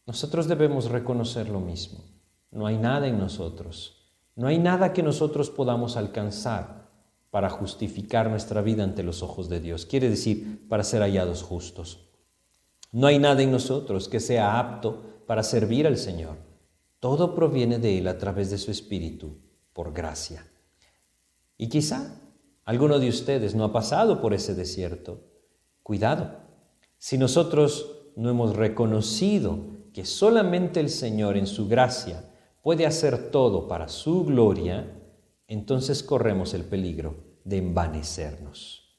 Nosotros 0.04 0.46
debemos 0.46 0.90
reconocer 0.90 1.48
lo 1.48 1.60
mismo. 1.60 2.00
No 2.50 2.66
hay 2.66 2.76
nada 2.76 3.06
en 3.06 3.18
nosotros, 3.18 4.12
no 4.36 4.46
hay 4.46 4.58
nada 4.58 4.92
que 4.92 5.02
nosotros 5.02 5.48
podamos 5.48 5.96
alcanzar 5.96 6.77
para 7.30 7.50
justificar 7.50 8.30
nuestra 8.30 8.62
vida 8.62 8.84
ante 8.84 9.02
los 9.02 9.22
ojos 9.22 9.48
de 9.48 9.60
Dios, 9.60 9.86
quiere 9.86 10.08
decir, 10.08 10.66
para 10.68 10.84
ser 10.84 11.02
hallados 11.02 11.42
justos. 11.42 12.08
No 12.90 13.06
hay 13.06 13.18
nada 13.18 13.42
en 13.42 13.50
nosotros 13.50 14.08
que 14.08 14.20
sea 14.20 14.58
apto 14.58 15.22
para 15.26 15.42
servir 15.42 15.86
al 15.86 15.98
Señor. 15.98 16.36
Todo 17.00 17.34
proviene 17.34 17.78
de 17.78 17.98
Él 17.98 18.08
a 18.08 18.18
través 18.18 18.50
de 18.50 18.58
su 18.58 18.70
Espíritu, 18.70 19.36
por 19.72 19.92
gracia. 19.92 20.46
Y 21.58 21.68
quizá 21.68 22.20
alguno 22.64 22.98
de 22.98 23.08
ustedes 23.08 23.54
no 23.54 23.64
ha 23.64 23.72
pasado 23.72 24.20
por 24.20 24.32
ese 24.32 24.54
desierto. 24.54 25.20
Cuidado, 25.82 26.38
si 26.96 27.18
nosotros 27.18 28.10
no 28.16 28.30
hemos 28.30 28.56
reconocido 28.56 29.58
que 29.92 30.04
solamente 30.04 30.80
el 30.80 30.88
Señor 30.88 31.36
en 31.36 31.46
su 31.46 31.68
gracia 31.68 32.24
puede 32.62 32.86
hacer 32.86 33.30
todo 33.30 33.68
para 33.68 33.88
su 33.88 34.24
gloria, 34.24 34.97
entonces 35.48 36.02
corremos 36.02 36.54
el 36.54 36.62
peligro 36.62 37.16
de 37.44 37.56
envanecernos. 37.56 38.96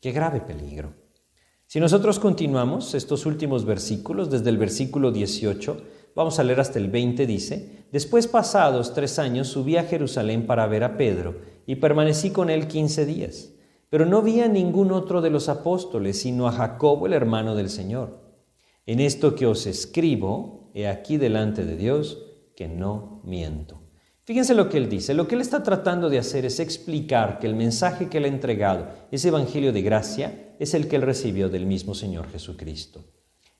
Qué 0.00 0.12
grave 0.12 0.40
peligro. 0.40 0.94
Si 1.66 1.78
nosotros 1.78 2.18
continuamos 2.18 2.94
estos 2.94 3.26
últimos 3.26 3.64
versículos, 3.64 4.30
desde 4.30 4.50
el 4.50 4.56
versículo 4.58 5.12
18, 5.12 5.82
vamos 6.14 6.38
a 6.38 6.44
leer 6.44 6.60
hasta 6.60 6.78
el 6.78 6.88
20, 6.88 7.26
dice, 7.26 7.86
Después 7.92 8.28
pasados 8.28 8.94
tres 8.94 9.18
años 9.18 9.48
subí 9.48 9.76
a 9.76 9.82
Jerusalén 9.82 10.46
para 10.46 10.66
ver 10.68 10.84
a 10.84 10.96
Pedro 10.96 11.40
y 11.66 11.76
permanecí 11.76 12.30
con 12.30 12.50
él 12.50 12.68
quince 12.68 13.04
días, 13.04 13.52
pero 13.88 14.06
no 14.06 14.22
vi 14.22 14.40
a 14.40 14.48
ningún 14.48 14.92
otro 14.92 15.20
de 15.20 15.30
los 15.30 15.48
apóstoles, 15.48 16.20
sino 16.20 16.46
a 16.46 16.52
Jacobo, 16.52 17.06
el 17.06 17.12
hermano 17.12 17.56
del 17.56 17.68
Señor. 17.68 18.20
En 18.86 19.00
esto 19.00 19.34
que 19.34 19.46
os 19.46 19.66
escribo, 19.66 20.70
he 20.72 20.86
aquí 20.86 21.16
delante 21.16 21.64
de 21.64 21.76
Dios, 21.76 22.22
que 22.54 22.68
no 22.68 23.20
miento. 23.24 23.80
Fíjense 24.30 24.54
lo 24.54 24.68
que 24.68 24.76
él 24.76 24.88
dice. 24.88 25.12
Lo 25.12 25.26
que 25.26 25.34
él 25.34 25.40
está 25.40 25.64
tratando 25.64 26.08
de 26.08 26.16
hacer 26.16 26.44
es 26.44 26.60
explicar 26.60 27.40
que 27.40 27.48
el 27.48 27.56
mensaje 27.56 28.08
que 28.08 28.18
él 28.18 28.26
ha 28.26 28.28
entregado, 28.28 28.86
ese 29.10 29.26
evangelio 29.26 29.72
de 29.72 29.82
gracia, 29.82 30.54
es 30.60 30.72
el 30.72 30.86
que 30.86 30.94
él 30.94 31.02
recibió 31.02 31.48
del 31.48 31.66
mismo 31.66 31.96
Señor 31.96 32.28
Jesucristo. 32.28 33.02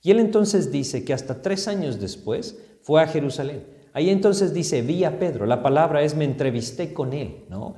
Y 0.01 0.13
él 0.13 0.21
entonces 0.21 0.71
dice 0.71 1.05
que 1.05 1.13
hasta 1.13 1.43
tres 1.43 1.67
años 1.67 1.99
después 1.99 2.57
fue 2.83 3.03
a 3.03 3.09
Jerusalén. 3.09 3.67
Ahí 3.93 4.11
entonces 4.11 4.55
dice, 4.55 4.81
vi 4.83 5.03
a 5.03 5.19
Pedro. 5.19 5.45
La 5.45 5.61
palabra 5.61 6.05
es 6.05 6.15
me 6.15 6.25
entrevisté 6.25 6.95
con 6.95 7.15
él, 7.15 7.47
¿no? 7.49 7.75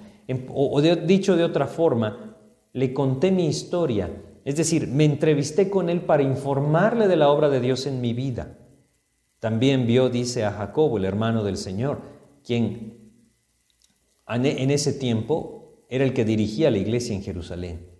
O, 0.50 0.83
dicho 0.83 1.35
de 1.35 1.44
otra 1.44 1.68
forma, 1.68 2.37
le 2.74 2.92
conté 2.92 3.31
mi 3.33 3.46
historia. 3.46 4.11
Es 4.44 4.57
decir, 4.57 4.87
me 4.87 5.07
entrevisté 5.07 5.70
con 5.70 5.88
él 5.88 6.02
para 6.02 6.24
informarle 6.24 7.09
de 7.09 7.16
la 7.16 7.31
obra 7.31 7.48
de 7.48 7.61
Dios 7.61 7.87
en 7.87 8.02
mi 8.02 8.12
vida. 8.12 8.59
También 9.40 9.87
vio, 9.87 10.11
dice 10.11 10.44
a 10.44 10.52
Jacobo, 10.52 10.98
el 10.98 11.07
hermano 11.07 11.42
del 11.42 11.57
Señor, 11.57 12.20
quien 12.44 13.12
en 14.26 14.70
ese 14.70 14.92
tiempo 14.92 15.85
era 15.88 16.05
el 16.05 16.14
que 16.14 16.24
dirigía 16.24 16.70
la 16.70 16.78
iglesia 16.78 17.14
en 17.14 17.22
Jerusalén. 17.22 17.90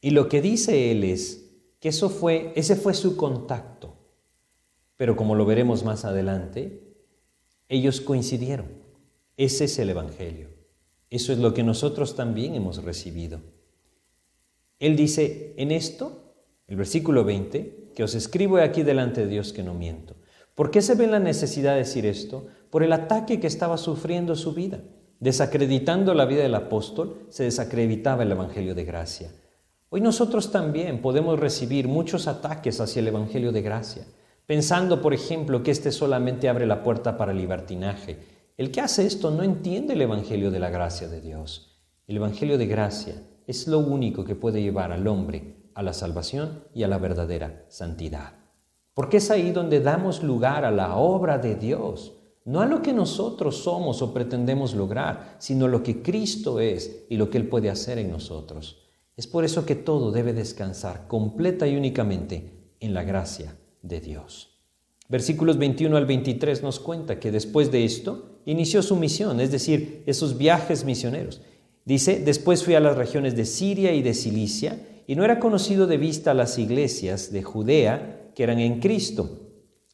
Y 0.00 0.10
lo 0.10 0.28
que 0.28 0.42
dice 0.42 0.90
él 0.90 1.04
es 1.04 1.50
que 1.80 1.88
eso 1.88 2.10
fue, 2.10 2.52
ese 2.56 2.76
fue 2.76 2.94
su 2.94 3.16
contacto. 3.16 3.96
Pero 4.96 5.16
como 5.16 5.34
lo 5.34 5.46
veremos 5.46 5.84
más 5.84 6.04
adelante, 6.04 6.94
ellos 7.68 8.00
coincidieron. 8.00 8.66
Ese 9.36 9.64
es 9.64 9.78
el 9.78 9.90
Evangelio. 9.90 10.50
Eso 11.10 11.32
es 11.32 11.38
lo 11.38 11.54
que 11.54 11.62
nosotros 11.62 12.16
también 12.16 12.54
hemos 12.54 12.82
recibido. 12.84 13.40
Él 14.78 14.96
dice, 14.96 15.54
en 15.56 15.70
esto, 15.70 16.34
el 16.66 16.76
versículo 16.76 17.24
20, 17.24 17.92
que 17.94 18.04
os 18.04 18.14
escribo 18.14 18.58
aquí 18.58 18.82
delante 18.82 19.22
de 19.22 19.28
Dios 19.28 19.52
que 19.52 19.62
no 19.62 19.74
miento. 19.74 20.16
¿Por 20.54 20.70
qué 20.70 20.82
se 20.82 20.94
ve 20.94 21.06
la 21.06 21.18
necesidad 21.18 21.72
de 21.72 21.78
decir 21.78 22.06
esto? 22.06 22.46
Por 22.72 22.82
el 22.82 22.94
ataque 22.94 23.38
que 23.38 23.48
estaba 23.48 23.76
sufriendo 23.76 24.34
su 24.34 24.54
vida. 24.54 24.80
Desacreditando 25.20 26.14
la 26.14 26.24
vida 26.24 26.42
del 26.42 26.54
apóstol, 26.54 27.26
se 27.28 27.44
desacreditaba 27.44 28.22
el 28.22 28.32
Evangelio 28.32 28.74
de 28.74 28.86
gracia. 28.86 29.30
Hoy 29.90 30.00
nosotros 30.00 30.50
también 30.50 31.02
podemos 31.02 31.38
recibir 31.38 31.86
muchos 31.86 32.26
ataques 32.28 32.80
hacia 32.80 33.00
el 33.00 33.08
Evangelio 33.08 33.52
de 33.52 33.60
gracia, 33.60 34.06
pensando, 34.46 35.02
por 35.02 35.12
ejemplo, 35.12 35.62
que 35.62 35.70
este 35.70 35.92
solamente 35.92 36.48
abre 36.48 36.64
la 36.64 36.82
puerta 36.82 37.18
para 37.18 37.32
el 37.32 37.38
libertinaje. 37.38 38.20
El 38.56 38.70
que 38.70 38.80
hace 38.80 39.04
esto 39.04 39.30
no 39.30 39.42
entiende 39.42 39.92
el 39.92 40.00
Evangelio 40.00 40.50
de 40.50 40.58
la 40.58 40.70
gracia 40.70 41.08
de 41.08 41.20
Dios. 41.20 41.76
El 42.06 42.16
Evangelio 42.16 42.56
de 42.56 42.68
gracia 42.68 43.16
es 43.46 43.68
lo 43.68 43.80
único 43.80 44.24
que 44.24 44.34
puede 44.34 44.62
llevar 44.62 44.92
al 44.92 45.06
hombre 45.08 45.68
a 45.74 45.82
la 45.82 45.92
salvación 45.92 46.64
y 46.72 46.84
a 46.84 46.88
la 46.88 46.96
verdadera 46.96 47.66
santidad. 47.68 48.32
Porque 48.94 49.18
es 49.18 49.30
ahí 49.30 49.50
donde 49.52 49.80
damos 49.80 50.22
lugar 50.22 50.64
a 50.64 50.70
la 50.70 50.96
obra 50.96 51.36
de 51.36 51.54
Dios 51.54 52.14
no 52.44 52.60
a 52.60 52.66
lo 52.66 52.82
que 52.82 52.92
nosotros 52.92 53.58
somos 53.58 54.02
o 54.02 54.12
pretendemos 54.12 54.74
lograr, 54.74 55.36
sino 55.38 55.68
lo 55.68 55.82
que 55.82 56.02
Cristo 56.02 56.60
es 56.60 57.04
y 57.08 57.16
lo 57.16 57.30
que 57.30 57.38
Él 57.38 57.48
puede 57.48 57.70
hacer 57.70 57.98
en 57.98 58.10
nosotros. 58.10 58.78
Es 59.16 59.26
por 59.26 59.44
eso 59.44 59.64
que 59.64 59.74
todo 59.74 60.10
debe 60.10 60.32
descansar 60.32 61.06
completa 61.06 61.66
y 61.66 61.76
únicamente 61.76 62.74
en 62.80 62.94
la 62.94 63.04
gracia 63.04 63.56
de 63.82 64.00
Dios. 64.00 64.58
Versículos 65.08 65.58
21 65.58 65.96
al 65.96 66.06
23 66.06 66.62
nos 66.62 66.80
cuenta 66.80 67.20
que 67.20 67.30
después 67.30 67.70
de 67.70 67.84
esto 67.84 68.40
inició 68.46 68.82
su 68.82 68.96
misión, 68.96 69.40
es 69.40 69.52
decir, 69.52 70.02
esos 70.06 70.38
viajes 70.38 70.84
misioneros. 70.84 71.42
Dice, 71.84 72.20
después 72.24 72.64
fui 72.64 72.74
a 72.74 72.80
las 72.80 72.96
regiones 72.96 73.36
de 73.36 73.44
Siria 73.44 73.92
y 73.92 74.02
de 74.02 74.14
Cilicia 74.14 74.80
y 75.06 75.14
no 75.14 75.24
era 75.24 75.38
conocido 75.38 75.86
de 75.86 75.98
vista 75.98 76.32
las 76.32 76.58
iglesias 76.58 77.30
de 77.32 77.42
Judea 77.42 78.30
que 78.34 78.42
eran 78.42 78.58
en 78.58 78.80
Cristo 78.80 79.41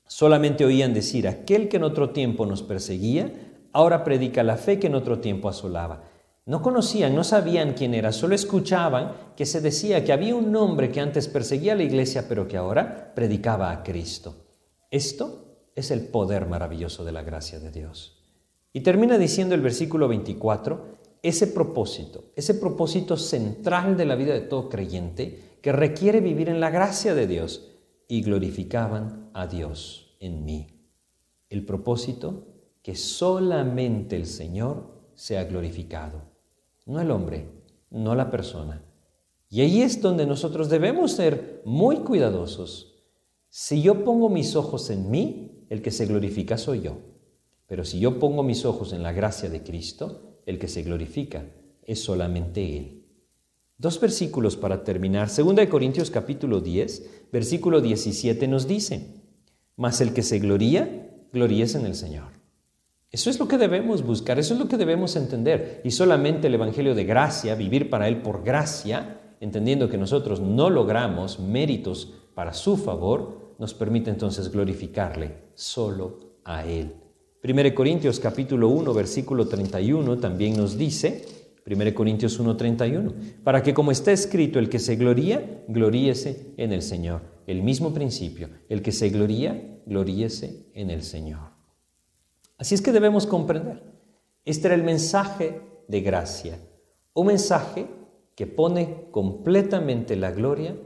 Solamente 0.08 0.64
oían 0.64 0.94
decir, 0.94 1.28
aquel 1.28 1.68
que 1.68 1.76
en 1.76 1.84
otro 1.84 2.10
tiempo 2.10 2.46
nos 2.46 2.62
perseguía, 2.62 3.30
ahora 3.72 4.02
predica 4.02 4.42
la 4.42 4.56
fe 4.56 4.78
que 4.78 4.88
en 4.88 4.94
otro 4.94 5.20
tiempo 5.20 5.48
asolaba. 5.48 6.02
No 6.46 6.62
conocían, 6.62 7.14
no 7.14 7.24
sabían 7.24 7.74
quién 7.74 7.92
era, 7.92 8.10
solo 8.10 8.34
escuchaban 8.34 9.12
que 9.36 9.44
se 9.44 9.60
decía 9.60 10.02
que 10.02 10.14
había 10.14 10.34
un 10.34 10.56
hombre 10.56 10.90
que 10.90 11.00
antes 11.00 11.28
perseguía 11.28 11.74
a 11.74 11.76
la 11.76 11.82
iglesia, 11.82 12.24
pero 12.26 12.48
que 12.48 12.56
ahora 12.56 13.12
predicaba 13.14 13.70
a 13.70 13.82
Cristo. 13.82 14.46
Esto 14.90 15.70
es 15.76 15.90
el 15.90 16.06
poder 16.06 16.46
maravilloso 16.46 17.04
de 17.04 17.12
la 17.12 17.22
gracia 17.22 17.60
de 17.60 17.70
Dios. 17.70 18.24
Y 18.72 18.80
termina 18.80 19.18
diciendo 19.18 19.54
el 19.54 19.60
versículo 19.60 20.08
24, 20.08 20.98
ese 21.22 21.48
propósito, 21.48 22.32
ese 22.34 22.54
propósito 22.54 23.18
central 23.18 23.96
de 23.98 24.06
la 24.06 24.14
vida 24.14 24.32
de 24.32 24.40
todo 24.40 24.70
creyente 24.70 25.58
que 25.60 25.72
requiere 25.72 26.20
vivir 26.20 26.48
en 26.48 26.60
la 26.60 26.70
gracia 26.70 27.14
de 27.14 27.26
Dios 27.26 27.77
y 28.08 28.22
glorificaban 28.22 29.30
a 29.34 29.46
Dios 29.46 30.16
en 30.18 30.44
mí. 30.44 30.66
El 31.50 31.64
propósito, 31.64 32.46
que 32.82 32.96
solamente 32.96 34.16
el 34.16 34.26
Señor 34.26 34.98
sea 35.14 35.44
glorificado, 35.44 36.22
no 36.86 37.00
el 37.00 37.10
hombre, 37.10 37.46
no 37.90 38.14
la 38.14 38.30
persona. 38.30 38.82
Y 39.50 39.60
ahí 39.60 39.82
es 39.82 40.00
donde 40.00 40.26
nosotros 40.26 40.68
debemos 40.68 41.12
ser 41.12 41.62
muy 41.64 41.98
cuidadosos. 41.98 42.96
Si 43.48 43.82
yo 43.82 44.04
pongo 44.04 44.28
mis 44.28 44.56
ojos 44.56 44.90
en 44.90 45.10
mí, 45.10 45.66
el 45.68 45.82
que 45.82 45.90
se 45.90 46.06
glorifica 46.06 46.58
soy 46.58 46.82
yo. 46.82 46.98
Pero 47.66 47.84
si 47.84 48.00
yo 48.00 48.18
pongo 48.18 48.42
mis 48.42 48.64
ojos 48.64 48.92
en 48.92 49.02
la 49.02 49.12
gracia 49.12 49.50
de 49.50 49.62
Cristo, 49.62 50.40
el 50.46 50.58
que 50.58 50.68
se 50.68 50.82
glorifica 50.82 51.44
es 51.82 52.02
solamente 52.02 52.78
Él. 52.78 52.97
Dos 53.80 54.00
versículos 54.00 54.56
para 54.56 54.82
terminar. 54.82 55.28
Segunda 55.28 55.62
de 55.62 55.68
Corintios 55.68 56.10
capítulo 56.10 56.60
10, 56.60 57.28
versículo 57.30 57.80
17 57.80 58.48
nos 58.48 58.66
dice, 58.66 59.22
mas 59.76 60.00
el 60.00 60.12
que 60.12 60.24
se 60.24 60.40
gloría, 60.40 61.12
gloríese 61.32 61.78
en 61.78 61.86
el 61.86 61.94
Señor. 61.94 62.32
Eso 63.12 63.30
es 63.30 63.38
lo 63.38 63.46
que 63.46 63.56
debemos 63.56 64.02
buscar, 64.02 64.40
eso 64.40 64.54
es 64.54 64.58
lo 64.58 64.66
que 64.66 64.78
debemos 64.78 65.14
entender. 65.14 65.80
Y 65.84 65.92
solamente 65.92 66.48
el 66.48 66.54
Evangelio 66.54 66.96
de 66.96 67.04
gracia, 67.04 67.54
vivir 67.54 67.88
para 67.88 68.08
Él 68.08 68.20
por 68.20 68.42
gracia, 68.42 69.20
entendiendo 69.38 69.88
que 69.88 69.96
nosotros 69.96 70.40
no 70.40 70.70
logramos 70.70 71.38
méritos 71.38 72.14
para 72.34 72.54
su 72.54 72.76
favor, 72.78 73.54
nos 73.60 73.74
permite 73.74 74.10
entonces 74.10 74.50
glorificarle 74.50 75.52
solo 75.54 76.40
a 76.44 76.66
Él. 76.66 76.96
1 77.44 77.74
Corintios 77.76 78.18
capítulo 78.18 78.70
1, 78.70 78.92
versículo 78.92 79.46
31 79.46 80.18
también 80.18 80.56
nos 80.56 80.76
dice, 80.76 81.37
1 81.68 81.94
Corintios 81.94 82.40
1:31, 82.40 83.42
para 83.44 83.62
que 83.62 83.74
como 83.74 83.90
está 83.90 84.12
escrito, 84.12 84.58
el 84.58 84.68
que 84.68 84.78
se 84.78 84.96
gloría, 84.96 85.64
gloríese 85.68 86.54
en 86.56 86.72
el 86.72 86.82
Señor. 86.82 87.22
El 87.46 87.62
mismo 87.62 87.92
principio, 87.92 88.48
el 88.68 88.82
que 88.82 88.92
se 88.92 89.10
gloría, 89.10 89.80
gloríese 89.86 90.70
en 90.74 90.90
el 90.90 91.02
Señor. 91.02 91.50
Así 92.56 92.74
es 92.74 92.82
que 92.82 92.92
debemos 92.92 93.26
comprender. 93.26 93.82
Este 94.44 94.68
era 94.68 94.74
el 94.74 94.82
mensaje 94.82 95.60
de 95.88 96.00
gracia, 96.00 96.58
un 97.14 97.26
mensaje 97.26 97.86
que 98.34 98.46
pone 98.46 99.08
completamente 99.10 100.16
la 100.16 100.30
gloria 100.30 100.76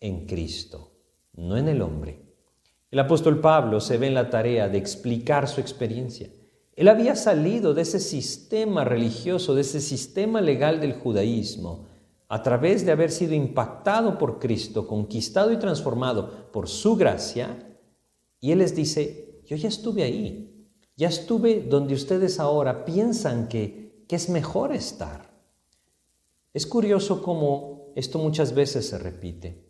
en 0.00 0.26
Cristo, 0.26 0.92
no 1.34 1.56
en 1.56 1.68
el 1.68 1.82
hombre. 1.82 2.22
El 2.90 2.98
apóstol 2.98 3.40
Pablo 3.40 3.80
se 3.80 3.98
ve 3.98 4.06
en 4.06 4.14
la 4.14 4.30
tarea 4.30 4.68
de 4.68 4.78
explicar 4.78 5.48
su 5.48 5.60
experiencia 5.60 6.30
él 6.80 6.88
había 6.88 7.14
salido 7.14 7.74
de 7.74 7.82
ese 7.82 8.00
sistema 8.00 8.84
religioso, 8.84 9.54
de 9.54 9.60
ese 9.60 9.82
sistema 9.82 10.40
legal 10.40 10.80
del 10.80 10.94
judaísmo, 10.94 11.84
a 12.26 12.42
través 12.42 12.86
de 12.86 12.92
haber 12.92 13.10
sido 13.10 13.34
impactado 13.34 14.16
por 14.16 14.38
Cristo, 14.38 14.86
conquistado 14.86 15.52
y 15.52 15.58
transformado 15.58 16.50
por 16.50 16.70
su 16.70 16.96
gracia, 16.96 17.76
y 18.40 18.52
Él 18.52 18.60
les 18.60 18.74
dice, 18.74 19.42
yo 19.44 19.56
ya 19.56 19.68
estuve 19.68 20.04
ahí, 20.04 20.70
ya 20.96 21.08
estuve 21.08 21.60
donde 21.60 21.92
ustedes 21.92 22.40
ahora 22.40 22.86
piensan 22.86 23.48
que, 23.48 24.06
que 24.08 24.16
es 24.16 24.30
mejor 24.30 24.74
estar. 24.74 25.34
Es 26.54 26.66
curioso 26.66 27.20
cómo 27.20 27.92
esto 27.94 28.18
muchas 28.18 28.54
veces 28.54 28.88
se 28.88 28.96
repite. 28.96 29.66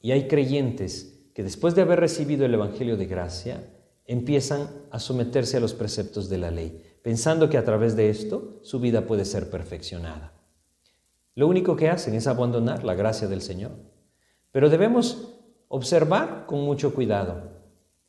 Y 0.00 0.12
hay 0.12 0.28
creyentes 0.28 1.24
que 1.34 1.42
después 1.42 1.74
de 1.74 1.82
haber 1.82 1.98
recibido 1.98 2.46
el 2.46 2.54
Evangelio 2.54 2.96
de 2.96 3.06
gracia, 3.06 3.73
empiezan 4.06 4.68
a 4.90 4.98
someterse 4.98 5.56
a 5.56 5.60
los 5.60 5.74
preceptos 5.74 6.28
de 6.28 6.38
la 6.38 6.50
ley, 6.50 6.82
pensando 7.02 7.48
que 7.48 7.58
a 7.58 7.64
través 7.64 7.96
de 7.96 8.10
esto 8.10 8.58
su 8.62 8.80
vida 8.80 9.06
puede 9.06 9.24
ser 9.24 9.50
perfeccionada. 9.50 10.32
Lo 11.34 11.48
único 11.48 11.74
que 11.76 11.88
hacen 11.88 12.14
es 12.14 12.26
abandonar 12.26 12.84
la 12.84 12.94
gracia 12.94 13.28
del 13.28 13.42
Señor. 13.42 13.72
Pero 14.52 14.70
debemos 14.70 15.34
observar 15.68 16.46
con 16.46 16.60
mucho 16.60 16.94
cuidado, 16.94 17.50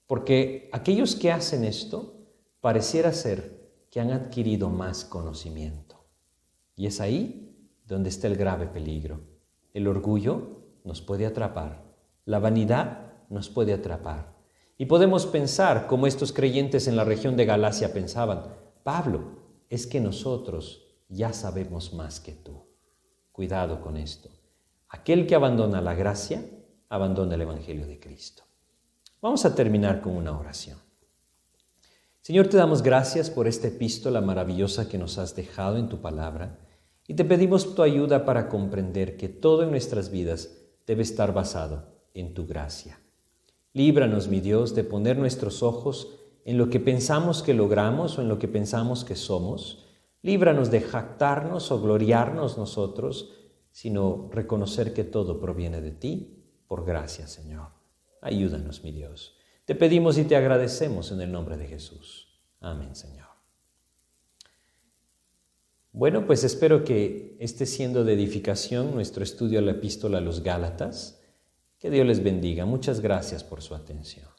porque 0.05 0.69
aquellos 0.71 1.15
que 1.15 1.31
hacen 1.31 1.63
esto 1.63 2.27
pareciera 2.61 3.13
ser 3.13 3.71
que 3.89 3.99
han 3.99 4.11
adquirido 4.11 4.69
más 4.69 5.05
conocimiento. 5.05 6.05
Y 6.75 6.85
es 6.85 7.01
ahí 7.01 7.57
donde 7.87 8.09
está 8.09 8.27
el 8.27 8.35
grave 8.35 8.67
peligro. 8.67 9.21
El 9.73 9.87
orgullo 9.87 10.61
nos 10.83 11.01
puede 11.01 11.25
atrapar, 11.25 11.83
la 12.25 12.39
vanidad 12.39 13.13
nos 13.29 13.49
puede 13.49 13.73
atrapar 13.73 14.34
Y 14.77 14.87
podemos 14.87 15.25
pensar 15.25 15.87
como 15.87 16.07
estos 16.07 16.33
creyentes 16.33 16.87
en 16.87 16.95
la 16.95 17.05
región 17.05 17.37
de 17.37 17.45
Galacia 17.45 17.93
pensaban, 17.93 18.43
Pablo, 18.83 19.21
es 19.69 19.87
que 19.87 20.01
nosotros 20.01 20.85
ya 21.07 21.31
sabemos 21.33 21.93
más 21.93 22.19
que 22.19 22.33
tú. 22.33 22.65
Cuidado 23.31 23.81
con 23.81 23.97
esto. 23.97 24.29
Aquel 24.89 25.27
que 25.27 25.35
abandona 25.35 25.81
la 25.81 25.93
gracia, 25.93 26.43
abandona 26.89 27.35
el 27.35 27.41
Evangelio 27.41 27.87
de 27.87 27.99
Cristo. 27.99 28.43
Vamos 29.21 29.45
a 29.45 29.55
terminar 29.55 30.01
con 30.01 30.15
una 30.15 30.37
oración. 30.37 30.77
Señor, 32.21 32.47
te 32.47 32.57
damos 32.57 32.81
gracias 32.81 33.29
por 33.29 33.47
esta 33.47 33.67
epístola 33.67 34.19
maravillosa 34.19 34.89
que 34.89 34.97
nos 34.97 35.17
has 35.17 35.35
dejado 35.35 35.77
en 35.77 35.89
tu 35.89 36.01
palabra 36.01 36.59
y 37.07 37.13
te 37.13 37.23
pedimos 37.23 37.75
tu 37.75 37.83
ayuda 37.83 38.25
para 38.25 38.49
comprender 38.49 39.15
que 39.15 39.29
todo 39.29 39.63
en 39.63 39.71
nuestras 39.71 40.09
vidas 40.09 40.49
debe 40.87 41.03
estar 41.03 41.33
basado 41.33 41.87
en 42.13 42.33
tu 42.33 42.47
gracia. 42.47 42.99
Líbranos, 43.75 44.29
mi 44.29 44.39
Dios, 44.39 44.73
de 44.73 44.85
poner 44.85 45.17
nuestros 45.17 45.61
ojos 45.61 46.17
en 46.45 46.57
lo 46.57 46.69
que 46.69 46.79
pensamos 46.79 47.43
que 47.43 47.53
logramos 47.53 48.17
o 48.17 48.21
en 48.21 48.29
lo 48.29 48.39
que 48.39 48.47
pensamos 48.47 49.03
que 49.03 49.17
somos. 49.17 49.85
Líbranos 50.21 50.71
de 50.71 50.79
jactarnos 50.79 51.73
o 51.73 51.81
gloriarnos 51.81 52.57
nosotros, 52.57 53.33
sino 53.71 54.29
reconocer 54.31 54.93
que 54.93 55.03
todo 55.03 55.41
proviene 55.41 55.81
de 55.81 55.91
ti 55.91 56.41
por 56.69 56.85
gracia, 56.85 57.27
Señor. 57.27 57.67
Ayúdanos, 58.21 58.81
mi 58.81 58.93
Dios. 58.93 59.35
Te 59.65 59.75
pedimos 59.75 60.17
y 60.17 60.23
te 60.23 60.37
agradecemos 60.37 61.11
en 61.11 61.19
el 61.19 61.33
nombre 61.33 61.57
de 61.57 61.67
Jesús. 61.67 62.39
Amén, 62.61 62.95
Señor. 62.95 63.27
Bueno, 65.91 66.25
pues 66.25 66.45
espero 66.45 66.85
que 66.85 67.35
esté 67.41 67.65
siendo 67.65 68.05
de 68.05 68.13
edificación 68.13 68.95
nuestro 68.95 69.21
estudio 69.21 69.59
a 69.59 69.61
la 69.61 69.71
epístola 69.71 70.19
a 70.19 70.21
los 70.21 70.43
Gálatas. 70.43 71.19
Que 71.85 71.91
Dios 71.91 72.07
les 72.07 72.23
bendiga. 72.23 72.65
Muchas 72.65 72.99
gracias 72.99 73.43
por 73.43 73.61
su 73.61 73.75
atención. 73.75 74.34